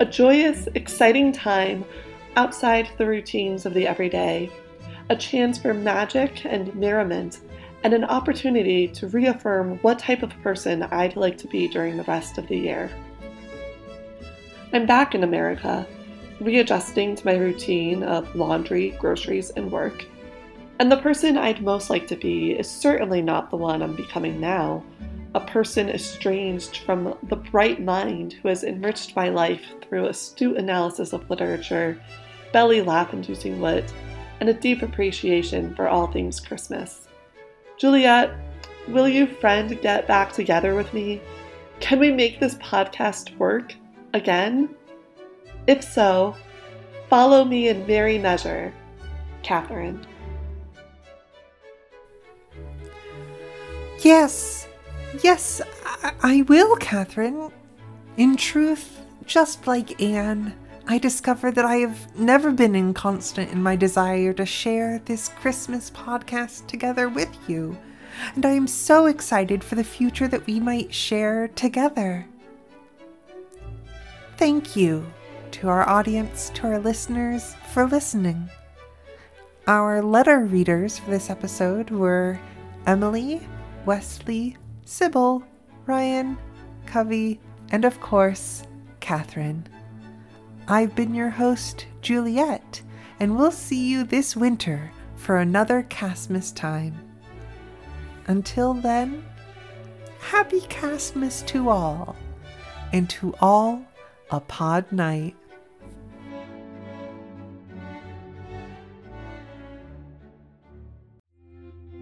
a 0.00 0.06
joyous, 0.06 0.66
exciting 0.74 1.30
time 1.30 1.84
outside 2.36 2.88
the 2.96 3.06
routines 3.06 3.66
of 3.66 3.74
the 3.74 3.86
everyday, 3.86 4.50
a 5.10 5.16
chance 5.16 5.58
for 5.58 5.74
magic 5.74 6.46
and 6.46 6.74
merriment, 6.74 7.40
and 7.84 7.92
an 7.92 8.04
opportunity 8.04 8.88
to 8.88 9.08
reaffirm 9.08 9.76
what 9.82 9.98
type 9.98 10.22
of 10.22 10.32
person 10.42 10.82
I'd 10.84 11.16
like 11.16 11.36
to 11.38 11.46
be 11.48 11.68
during 11.68 11.98
the 11.98 12.04
rest 12.04 12.38
of 12.38 12.48
the 12.48 12.56
year. 12.56 12.90
I'm 14.72 14.86
back 14.86 15.14
in 15.14 15.22
America, 15.22 15.86
readjusting 16.40 17.16
to 17.16 17.26
my 17.26 17.36
routine 17.36 18.02
of 18.02 18.34
laundry, 18.34 18.92
groceries, 18.98 19.50
and 19.50 19.70
work. 19.70 20.06
And 20.78 20.90
the 20.90 20.96
person 20.96 21.36
I'd 21.36 21.62
most 21.62 21.90
like 21.90 22.06
to 22.06 22.16
be 22.16 22.52
is 22.52 22.70
certainly 22.70 23.20
not 23.20 23.50
the 23.50 23.56
one 23.56 23.82
I'm 23.82 23.94
becoming 23.94 24.40
now 24.40 24.82
a 25.34 25.40
person 25.40 25.88
estranged 25.88 26.78
from 26.78 27.16
the 27.24 27.36
bright 27.36 27.80
mind 27.80 28.32
who 28.34 28.48
has 28.48 28.64
enriched 28.64 29.14
my 29.14 29.28
life 29.28 29.64
through 29.82 30.06
astute 30.06 30.56
analysis 30.56 31.12
of 31.12 31.28
literature, 31.30 32.00
belly 32.52 32.82
laugh 32.82 33.12
inducing 33.12 33.60
wit, 33.60 33.92
and 34.40 34.48
a 34.48 34.54
deep 34.54 34.82
appreciation 34.82 35.74
for 35.74 35.88
all 35.88 36.06
things 36.06 36.40
Christmas. 36.40 37.06
Juliet, 37.78 38.30
will 38.88 39.08
you, 39.08 39.26
friend, 39.26 39.80
get 39.80 40.08
back 40.08 40.32
together 40.32 40.74
with 40.74 40.92
me? 40.92 41.20
Can 41.78 41.98
we 41.98 42.10
make 42.10 42.40
this 42.40 42.56
podcast 42.56 43.36
work 43.38 43.74
again? 44.14 44.74
If 45.66 45.84
so, 45.84 46.34
follow 47.08 47.44
me 47.44 47.68
in 47.68 47.86
merry 47.86 48.18
measure. 48.18 48.72
Catherine. 49.42 50.06
Yes, 54.00 54.59
Yes, 55.22 55.60
I, 55.84 56.12
I 56.22 56.42
will, 56.42 56.76
Catherine. 56.76 57.50
In 58.16 58.36
truth, 58.36 59.00
just 59.26 59.66
like 59.66 60.00
Anne, 60.00 60.54
I 60.86 60.98
discover 60.98 61.50
that 61.50 61.64
I 61.64 61.76
have 61.76 62.18
never 62.18 62.50
been 62.50 62.74
inconstant 62.74 63.50
in 63.50 63.62
my 63.62 63.76
desire 63.76 64.32
to 64.34 64.46
share 64.46 65.00
this 65.04 65.28
Christmas 65.28 65.90
podcast 65.90 66.66
together 66.66 67.08
with 67.08 67.28
you, 67.48 67.76
and 68.34 68.44
I 68.44 68.50
am 68.50 68.66
so 68.66 69.06
excited 69.06 69.62
for 69.62 69.74
the 69.74 69.84
future 69.84 70.28
that 70.28 70.46
we 70.46 70.58
might 70.58 70.92
share 70.92 71.48
together. 71.48 72.26
Thank 74.36 74.74
you 74.74 75.06
to 75.52 75.68
our 75.68 75.88
audience, 75.88 76.50
to 76.54 76.66
our 76.66 76.78
listeners, 76.78 77.54
for 77.72 77.86
listening. 77.86 78.48
Our 79.66 80.02
letter 80.02 80.40
readers 80.40 80.98
for 80.98 81.10
this 81.10 81.30
episode 81.30 81.90
were 81.90 82.40
Emily, 82.86 83.40
Wesley, 83.84 84.56
Sybil, 84.90 85.44
Ryan, 85.86 86.36
Covey, 86.84 87.38
and 87.70 87.84
of 87.84 88.00
course, 88.00 88.64
Catherine. 88.98 89.64
I've 90.66 90.96
been 90.96 91.14
your 91.14 91.30
host, 91.30 91.86
Juliet, 92.02 92.82
and 93.20 93.36
we'll 93.36 93.52
see 93.52 93.88
you 93.88 94.02
this 94.02 94.34
winter 94.34 94.90
for 95.14 95.36
another 95.36 95.86
Castmas 95.88 96.52
time. 96.52 96.98
Until 98.26 98.74
then, 98.74 99.24
happy 100.18 100.62
Castmas 100.62 101.46
to 101.46 101.68
all, 101.68 102.16
and 102.92 103.08
to 103.10 103.32
all 103.40 103.84
a 104.32 104.40
pod 104.40 104.90
night. 104.90 105.36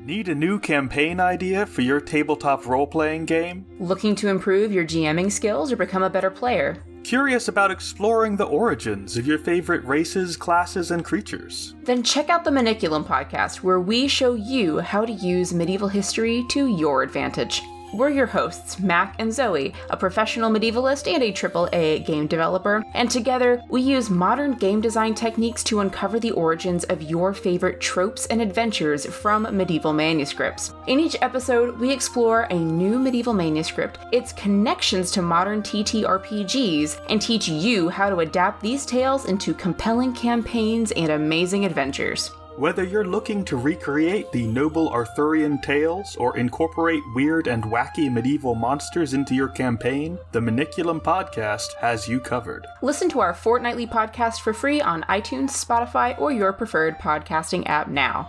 Need 0.09 0.29
a 0.31 0.35
new 0.35 0.59
campaign 0.59 1.21
idea 1.21 1.66
for 1.66 1.83
your 1.83 2.01
tabletop 2.01 2.64
role 2.64 2.87
playing 2.87 3.27
game? 3.27 3.66
Looking 3.79 4.14
to 4.14 4.29
improve 4.29 4.73
your 4.73 4.87
GMing 4.87 5.31
skills 5.31 5.71
or 5.71 5.77
become 5.77 6.03
a 6.03 6.09
better 6.09 6.31
player? 6.31 6.83
Curious 7.05 7.49
about 7.49 7.71
exploring 7.71 8.35
the 8.35 8.47
origins 8.47 9.18
of 9.18 9.27
your 9.27 9.37
favorite 9.37 9.85
races, 9.85 10.35
classes, 10.35 10.92
and 10.92 11.05
creatures? 11.05 11.75
Then 11.85 12.03
check 12.03 12.31
out 12.31 12.42
the 12.42 12.51
Maniculum 12.51 13.07
podcast, 13.07 13.57
where 13.57 13.81
we 13.81 14.09
show 14.09 14.33
you 14.33 14.79
how 14.79 15.05
to 15.05 15.12
use 15.12 15.53
medieval 15.53 15.88
history 15.88 16.42
to 16.49 16.68
your 16.68 17.03
advantage. 17.03 17.61
We're 17.94 18.11
your 18.11 18.27
hosts, 18.27 18.79
Mac 18.79 19.14
and 19.18 19.33
Zoe, 19.33 19.72
a 19.88 19.96
professional 19.96 20.51
medievalist 20.51 21.11
and 21.11 21.22
a 21.22 21.33
AAA 21.33 22.05
game 22.05 22.27
developer, 22.27 22.85
and 22.92 23.11
together 23.11 23.62
we 23.70 23.81
use 23.81 24.11
modern 24.11 24.53
game 24.53 24.83
design 24.83 25.14
techniques 25.14 25.64
to 25.64 25.81
uncover 25.81 26.20
the 26.20 26.33
origins 26.33 26.85
of 26.85 27.01
your 27.01 27.33
favorite 27.33 27.81
tropes 27.81 28.27
and 28.27 28.42
adventures 28.42 29.07
from 29.07 29.57
medieval 29.57 29.94
manuscripts. 29.94 30.74
In 30.87 31.01
each 31.01 31.16
episode, 31.22 31.79
we 31.79 31.90
explore 31.90 32.42
a 32.51 32.55
new 32.55 32.98
medieval 32.98 33.33
manuscript, 33.33 33.98
its 34.12 34.35
connections 34.35 35.11
to 35.12 35.22
modern 35.22 35.62
TTRPGs, 35.62 37.01
and 37.09 37.22
teach 37.22 37.48
you 37.48 37.88
how 37.88 38.11
to 38.11 38.20
adapt 38.20 38.61
these 38.61 38.85
tales 38.85 39.24
into 39.24 39.55
compelling 39.55 40.12
campaigns 40.12 40.92
and 40.92 41.12
amazing 41.12 41.64
adventures. 41.64 42.33
Whether 42.59 42.83
you're 42.83 43.07
looking 43.07 43.44
to 43.44 43.57
recreate 43.57 44.33
the 44.33 44.44
noble 44.44 44.88
Arthurian 44.88 45.61
tales 45.61 46.16
or 46.16 46.37
incorporate 46.37 47.05
weird 47.14 47.47
and 47.47 47.62
wacky 47.62 48.12
medieval 48.12 48.57
monsters 48.57 49.14
into 49.14 49.33
your 49.33 49.47
campaign, 49.47 50.18
the 50.33 50.40
Maniculum 50.40 51.01
podcast 51.01 51.75
has 51.75 52.09
you 52.09 52.18
covered. 52.18 52.66
Listen 52.83 53.09
to 53.11 53.21
our 53.21 53.33
fortnightly 53.33 53.87
podcast 53.87 54.40
for 54.40 54.53
free 54.53 54.81
on 54.81 55.05
iTunes, 55.05 55.51
Spotify, 55.51 56.18
or 56.18 56.33
your 56.33 56.53
preferred 56.53 56.99
podcasting 56.99 57.62
app 57.68 57.87
now. 57.87 58.29